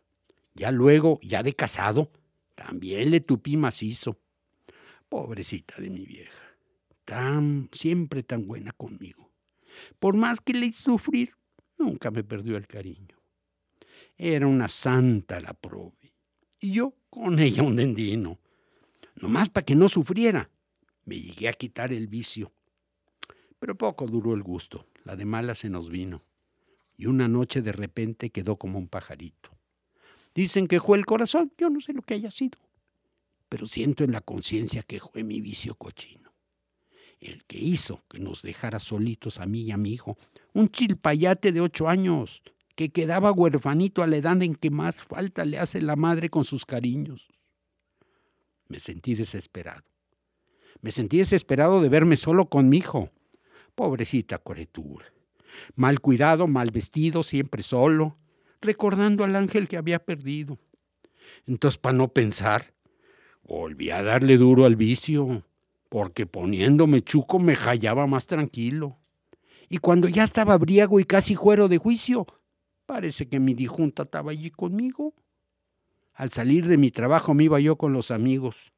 Ya 0.55 0.71
luego, 0.71 1.19
ya 1.23 1.43
de 1.43 1.55
casado, 1.55 2.11
también 2.55 3.11
le 3.11 3.21
tupí 3.21 3.57
macizo. 3.57 4.17
Pobrecita 5.09 5.75
de 5.81 5.91
mi 5.91 6.07
vieja, 6.07 6.57
tan, 7.05 7.69
siempre 7.73 8.23
tan 8.23 8.47
buena 8.47 8.73
conmigo. 8.73 9.34
Por 9.99 10.17
más 10.17 10.41
que 10.41 10.55
le 10.55 10.67
hice 10.67 10.83
sufrir, 10.83 11.35
nunca 11.79 12.11
me 12.11 12.25
perdió 12.25 12.57
el 12.57 12.67
cariño. 12.67 13.17
Era 14.17 14.47
una 14.47 14.69
santa 14.69 15.41
la 15.41 15.55
prove. 15.55 16.13
Y 16.61 16.73
yo 16.73 16.95
con 17.11 17.39
ella 17.39 17.63
un 17.63 17.77
dendino. 17.77 18.39
Nomás 19.17 19.49
para 19.49 19.65
que 19.65 19.75
no 19.75 19.89
sufriera. 19.89 20.51
Me 21.05 21.19
llegué 21.19 21.49
a 21.49 21.53
quitar 21.53 21.93
el 21.93 22.09
vicio. 22.09 22.53
Pero 23.59 23.77
poco 23.77 24.07
duró 24.07 24.35
el 24.35 24.43
gusto. 24.43 24.87
La 25.05 25.17
de 25.17 25.25
mala 25.25 25.55
se 25.55 25.69
nos 25.69 25.91
vino. 25.91 26.23
Y 26.97 27.07
una 27.07 27.29
noche 27.29 27.61
de 27.61 27.73
repente 27.73 28.31
quedó 28.31 28.57
como 28.57 28.79
un 28.79 28.89
pajarito. 28.89 29.51
Dicen 30.35 30.67
que 30.67 30.81
fue 30.81 30.97
el 30.99 31.07
corazón. 31.07 31.53
Yo 31.59 31.71
no 31.71 31.81
sé 31.81 31.93
lo 31.93 32.03
que 32.03 32.15
haya 32.15 32.31
sido. 32.31 32.59
Pero 33.49 33.67
siento 33.67 34.05
en 34.05 34.13
la 34.13 34.21
conciencia 34.21 34.83
que 34.83 35.01
fue 35.01 35.23
mi 35.23 35.41
vicio 35.41 35.75
cochino. 35.75 36.24
El 37.25 37.43
que 37.45 37.59
hizo 37.59 38.05
que 38.11 38.19
nos 38.19 38.43
dejara 38.43 38.79
solitos 38.79 39.41
a 39.41 39.47
mí 39.47 39.63
y 39.63 39.71
a 39.71 39.79
mi 39.79 39.93
hijo. 39.93 40.19
Un 40.53 40.69
chilpayate 40.69 41.53
de 41.53 41.63
ocho 41.63 41.89
años 41.89 42.43
que 42.77 42.91
quedaba 42.91 43.33
huerfanito 43.33 44.03
a 44.03 44.07
la 44.07 44.19
edad 44.19 44.43
en 44.43 44.55
que 44.55 44.69
más 44.69 44.97
falta 44.97 45.47
le 45.47 45.59
hace 45.59 45.81
la 45.81 45.97
madre 45.97 46.29
con 46.29 46.45
sus 46.45 46.67
cariños. 46.67 47.29
Me 48.69 48.79
sentí 48.79 49.15
desesperado. 49.15 49.85
Me 50.83 50.91
sentí 50.91 51.17
desesperado 51.17 51.81
de 51.81 51.89
verme 51.89 52.17
solo 52.17 52.51
con 52.51 52.69
mi 52.69 52.77
hijo. 52.77 53.11
Pobrecita 53.75 54.37
criatura. 54.37 55.07
Mal 55.77 56.01
cuidado, 56.01 56.47
mal 56.47 56.73
vestido, 56.73 57.23
siempre 57.23 57.63
solo, 57.63 58.19
recordando 58.61 59.25
al 59.25 59.35
ángel 59.35 59.67
que 59.67 59.79
había 59.79 59.99
perdido. 59.99 60.59
Entonces, 61.47 61.79
para 61.79 61.97
no 61.97 62.09
pensar, 62.09 62.75
volví 63.43 63.89
a 63.89 64.03
darle 64.03 64.37
duro 64.37 64.67
al 64.67 64.77
vicio, 64.77 65.43
porque 65.95 66.27
poniéndome 66.27 67.03
chuco 67.03 67.39
me 67.39 67.55
hallaba 67.55 68.09
más 68.09 68.27
tranquilo. 68.27 68.99
Y 69.69 69.79
cuando 69.79 70.09
ya 70.09 70.25
estaba 70.25 70.59
briago 70.59 70.99
y 70.99 71.05
casi 71.05 71.37
fuero 71.37 71.69
de 71.69 71.79
juicio, 71.79 72.27
Parece 72.85 73.29
que 73.29 73.39
mi 73.39 73.55
dijunta 73.55 74.03
estaba 74.03 74.33
allí 74.33 74.51
conmigo. 74.51 75.15
Al 76.15 76.31
salir 76.31 76.67
de 76.67 76.79
mi 76.79 76.91
trabajo 76.91 77.33
me 77.33 77.45
iba 77.45 77.61
yo 77.61 77.77
con 77.77 77.93
los 77.93 78.11
amigos. 78.11 78.73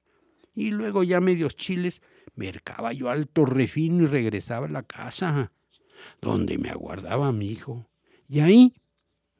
Y 0.54 0.72
luego 0.72 1.04
ya 1.04 1.22
medios 1.22 1.56
chiles, 1.56 2.02
mercaba 2.34 2.92
yo 2.92 3.08
alto 3.08 3.46
refino 3.46 4.04
y 4.04 4.06
regresaba 4.08 4.66
a 4.66 4.70
la 4.70 4.82
casa, 4.82 5.52
donde 6.20 6.58
me 6.58 6.68
aguardaba 6.68 7.32
mi 7.32 7.48
hijo. 7.48 7.88
Y 8.28 8.40
ahí, 8.40 8.74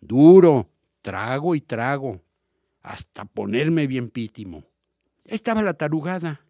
duro, 0.01 0.71
trago 1.03 1.55
y 1.55 1.61
trago, 1.61 2.23
hasta 2.81 3.27
ponerme 3.27 3.87
bien 3.87 4.09
pítimo. 4.09 4.65
Estaba 5.27 5.61
la 5.61 5.75
tarugada. 5.75 6.46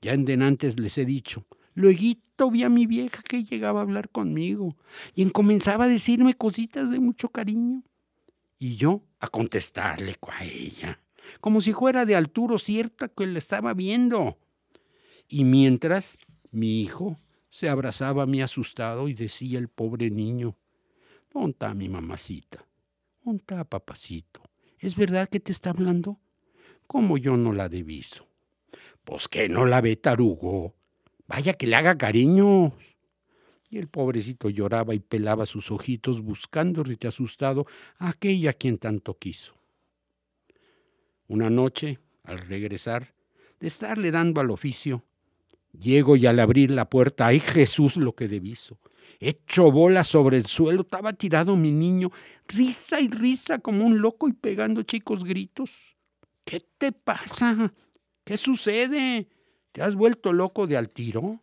Ya 0.00 0.14
en 0.14 0.24
denantes 0.24 0.78
les 0.78 0.96
he 0.98 1.04
dicho, 1.04 1.46
Luego 1.74 2.50
vi 2.50 2.62
a 2.62 2.68
mi 2.68 2.86
vieja 2.86 3.22
que 3.22 3.44
llegaba 3.44 3.80
a 3.80 3.82
hablar 3.82 4.08
conmigo 4.08 4.76
y 5.14 5.28
comenzaba 5.30 5.84
a 5.84 5.88
decirme 5.88 6.34
cositas 6.34 6.90
de 6.90 6.98
mucho 6.98 7.28
cariño. 7.28 7.82
Y 8.58 8.76
yo 8.76 9.02
a 9.20 9.28
contestarle 9.28 10.16
a 10.22 10.44
ella, 10.44 11.00
como 11.40 11.60
si 11.60 11.72
fuera 11.72 12.06
de 12.06 12.16
altura 12.16 12.58
cierta 12.58 13.08
que 13.08 13.26
la 13.26 13.38
estaba 13.38 13.74
viendo. 13.74 14.38
Y 15.28 15.44
mientras 15.44 16.18
mi 16.50 16.82
hijo 16.82 17.18
se 17.48 17.68
abrazaba 17.68 18.24
a 18.24 18.26
mí 18.26 18.42
asustado 18.42 19.08
y 19.08 19.14
decía 19.14 19.58
el 19.58 19.68
pobre 19.68 20.10
niño, 20.10 20.56
¿dónde 21.32 21.52
está 21.52 21.74
mi 21.74 21.88
mamacita? 21.88 22.66
¿Dónde 23.24 23.40
está 23.40 23.64
papacito? 23.64 24.42
¿Es 24.78 24.96
verdad 24.96 25.28
que 25.28 25.40
te 25.40 25.52
está 25.52 25.70
hablando? 25.70 26.18
¿Cómo 26.86 27.18
yo 27.18 27.36
no 27.36 27.52
la 27.52 27.68
deviso? 27.68 28.29
Pues 29.10 29.26
que 29.26 29.48
no 29.48 29.66
la 29.66 29.80
ve 29.80 29.96
tarugo, 29.96 30.76
Vaya 31.26 31.54
que 31.54 31.66
le 31.66 31.74
haga 31.74 31.98
cariño. 31.98 32.72
Y 33.68 33.78
el 33.78 33.88
pobrecito 33.88 34.48
lloraba 34.48 34.94
y 34.94 35.00
pelaba 35.00 35.46
sus 35.46 35.72
ojitos 35.72 36.22
buscando, 36.22 36.84
asustado, 37.08 37.66
a 37.98 38.10
aquella 38.10 38.52
quien 38.52 38.78
tanto 38.78 39.18
quiso. 39.18 39.56
Una 41.26 41.50
noche, 41.50 41.98
al 42.22 42.38
regresar, 42.38 43.12
de 43.58 43.66
estarle 43.66 44.12
dando 44.12 44.40
al 44.40 44.52
oficio, 44.52 45.02
llego 45.76 46.14
y 46.14 46.26
al 46.26 46.38
abrir 46.38 46.70
la 46.70 46.88
puerta, 46.88 47.26
¡ay 47.26 47.40
Jesús 47.40 47.96
lo 47.96 48.12
que 48.12 48.28
deviso! 48.28 48.78
Hecho 49.18 49.72
bola 49.72 50.04
sobre 50.04 50.36
el 50.36 50.46
suelo, 50.46 50.82
estaba 50.82 51.14
tirado 51.14 51.56
mi 51.56 51.72
niño, 51.72 52.12
risa 52.46 53.00
y 53.00 53.08
risa 53.08 53.58
como 53.58 53.84
un 53.84 54.00
loco 54.00 54.28
y 54.28 54.34
pegando 54.34 54.84
chicos 54.84 55.24
gritos. 55.24 55.96
¿Qué 56.44 56.62
te 56.78 56.92
pasa? 56.92 57.72
¿Qué 58.24 58.36
sucede? 58.36 59.28
¿Te 59.72 59.82
has 59.82 59.94
vuelto 59.94 60.32
loco 60.32 60.66
de 60.66 60.76
al 60.76 60.90
tiro? 60.90 61.40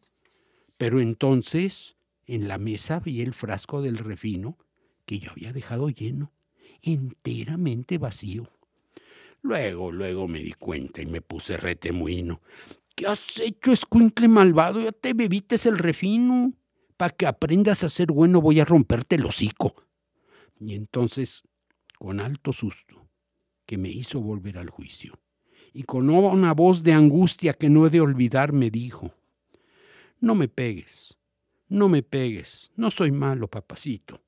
Pero 0.78 1.02
entonces 1.02 1.98
en 2.28 2.48
la 2.48 2.58
mesa 2.58 3.00
vi 3.00 3.22
el 3.22 3.34
frasco 3.34 3.82
del 3.82 3.98
refino 3.98 4.58
que 5.06 5.20
yo 5.20 5.32
había 5.32 5.54
dejado 5.54 5.90
lleno, 5.90 6.34
enteramente 6.82 7.98
vacío. 7.98 8.52
Luego, 9.42 9.92
luego 9.92 10.28
me 10.28 10.40
di 10.40 10.52
cuenta 10.52 11.02
y 11.02 11.06
me 11.06 11.22
puse 11.22 11.56
retemuino. 11.56 12.42
¿Qué 12.96 13.08
has 13.08 13.40
hecho, 13.40 13.72
escuincle 13.72 14.28
malvado? 14.28 14.82
Ya 14.82 14.92
te 14.92 15.14
bebites 15.14 15.66
el 15.66 15.78
refino. 15.78 16.54
Para 16.98 17.14
que 17.14 17.28
aprendas 17.28 17.84
a 17.84 17.90
ser 17.90 18.08
bueno 18.08 18.42
voy 18.42 18.60
a 18.60 18.66
romperte 18.66 19.16
el 19.16 19.26
hocico. 19.26 19.76
Y 20.60 20.74
entonces, 20.74 21.44
con 22.00 22.20
alto 22.20 22.52
susto, 22.52 23.08
que 23.66 23.78
me 23.78 23.90
hizo 23.90 24.20
volver 24.20 24.58
al 24.58 24.72
juicio, 24.72 25.20
y 25.78 25.84
con 25.84 26.10
una 26.10 26.56
voz 26.56 26.82
de 26.82 26.92
angustia 26.92 27.54
que 27.54 27.70
no 27.70 27.86
he 27.86 27.92
de 27.92 28.02
olvidar 28.02 28.52
me 28.52 28.72
dijo, 28.72 29.12
no 30.20 30.34
me 30.34 30.48
pegues, 30.48 31.16
no 31.68 31.88
me 31.88 32.02
pegues, 32.02 32.72
no 32.76 32.90
soy 32.90 33.12
malo, 33.12 33.48
papacito. 33.48 34.24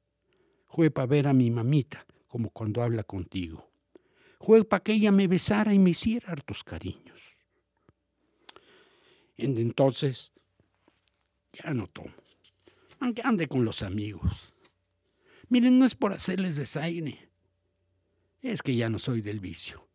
Fue 0.68 0.92
para 0.92 1.08
ver 1.08 1.28
a 1.28 1.34
mi 1.34 1.50
mamita, 1.50 2.06
como 2.28 2.52
cuando 2.52 2.84
habla 2.84 3.04
contigo. 3.04 3.68
Fue 4.40 4.64
para 4.64 4.84
que 4.84 4.94
ella 4.94 5.12
me 5.12 5.28
besara 5.28 5.74
y 5.74 5.80
me 5.80 5.90
hiciera 5.90 6.34
hartos 6.34 6.64
cariños. 6.64 7.36
Entonces, 9.36 10.32
ya 11.52 11.74
no 11.74 11.88
tomo, 11.88 12.14
aunque 13.00 13.24
ande 13.26 13.48
con 13.48 13.66
los 13.66 13.82
amigos. 13.82 14.54
Miren, 15.48 15.80
no 15.80 15.86
es 15.88 15.96
por 15.96 16.14
hacerles 16.14 16.58
desaire, 16.58 17.28
es 18.40 18.62
que 18.62 18.76
ya 18.76 18.88
no 18.88 19.00
soy 19.00 19.22
del 19.22 19.40
vicio. 19.40 19.88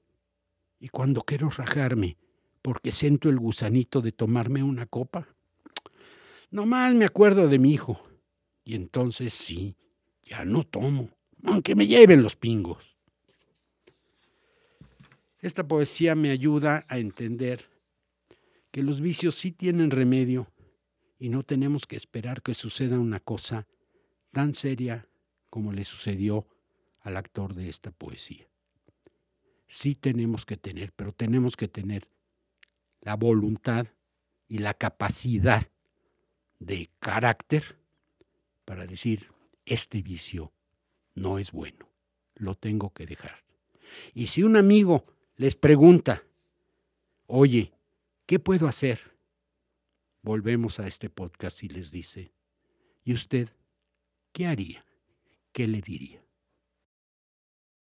Y 0.84 0.88
cuando 0.88 1.22
quiero 1.22 1.48
rajarme, 1.48 2.18
porque 2.60 2.92
siento 2.92 3.30
el 3.30 3.38
gusanito 3.38 4.02
de 4.02 4.12
tomarme 4.12 4.62
una 4.62 4.84
copa, 4.84 5.26
nomás 6.50 6.94
me 6.94 7.06
acuerdo 7.06 7.48
de 7.48 7.58
mi 7.58 7.72
hijo. 7.72 8.06
Y 8.64 8.74
entonces 8.74 9.32
sí, 9.32 9.78
ya 10.24 10.44
no 10.44 10.62
tomo, 10.62 11.08
aunque 11.42 11.74
me 11.74 11.86
lleven 11.86 12.22
los 12.22 12.36
pingos. 12.36 12.98
Esta 15.38 15.66
poesía 15.66 16.14
me 16.14 16.28
ayuda 16.28 16.84
a 16.90 16.98
entender 16.98 17.64
que 18.70 18.82
los 18.82 19.00
vicios 19.00 19.36
sí 19.36 19.52
tienen 19.52 19.90
remedio 19.90 20.52
y 21.18 21.30
no 21.30 21.44
tenemos 21.44 21.86
que 21.86 21.96
esperar 21.96 22.42
que 22.42 22.52
suceda 22.52 23.00
una 23.00 23.20
cosa 23.20 23.66
tan 24.32 24.54
seria 24.54 25.08
como 25.48 25.72
le 25.72 25.84
sucedió 25.84 26.46
al 27.00 27.16
actor 27.16 27.54
de 27.54 27.70
esta 27.70 27.90
poesía. 27.90 28.46
Sí 29.66 29.94
tenemos 29.94 30.44
que 30.44 30.56
tener, 30.56 30.92
pero 30.92 31.12
tenemos 31.12 31.56
que 31.56 31.68
tener 31.68 32.08
la 33.00 33.16
voluntad 33.16 33.86
y 34.48 34.58
la 34.58 34.74
capacidad 34.74 35.66
de 36.58 36.90
carácter 36.98 37.78
para 38.64 38.86
decir, 38.86 39.28
este 39.66 40.02
vicio 40.02 40.52
no 41.14 41.38
es 41.38 41.52
bueno, 41.52 41.88
lo 42.34 42.54
tengo 42.54 42.92
que 42.92 43.06
dejar. 43.06 43.44
Y 44.14 44.26
si 44.26 44.42
un 44.42 44.56
amigo 44.56 45.04
les 45.36 45.54
pregunta, 45.54 46.24
oye, 47.26 47.72
¿qué 48.26 48.38
puedo 48.38 48.66
hacer? 48.66 49.00
Volvemos 50.22 50.80
a 50.80 50.86
este 50.86 51.10
podcast 51.10 51.62
y 51.62 51.68
les 51.68 51.90
dice, 51.90 52.32
¿y 53.04 53.12
usted 53.12 53.50
qué 54.32 54.46
haría? 54.46 54.84
¿Qué 55.52 55.66
le 55.66 55.80
diría? 55.80 56.23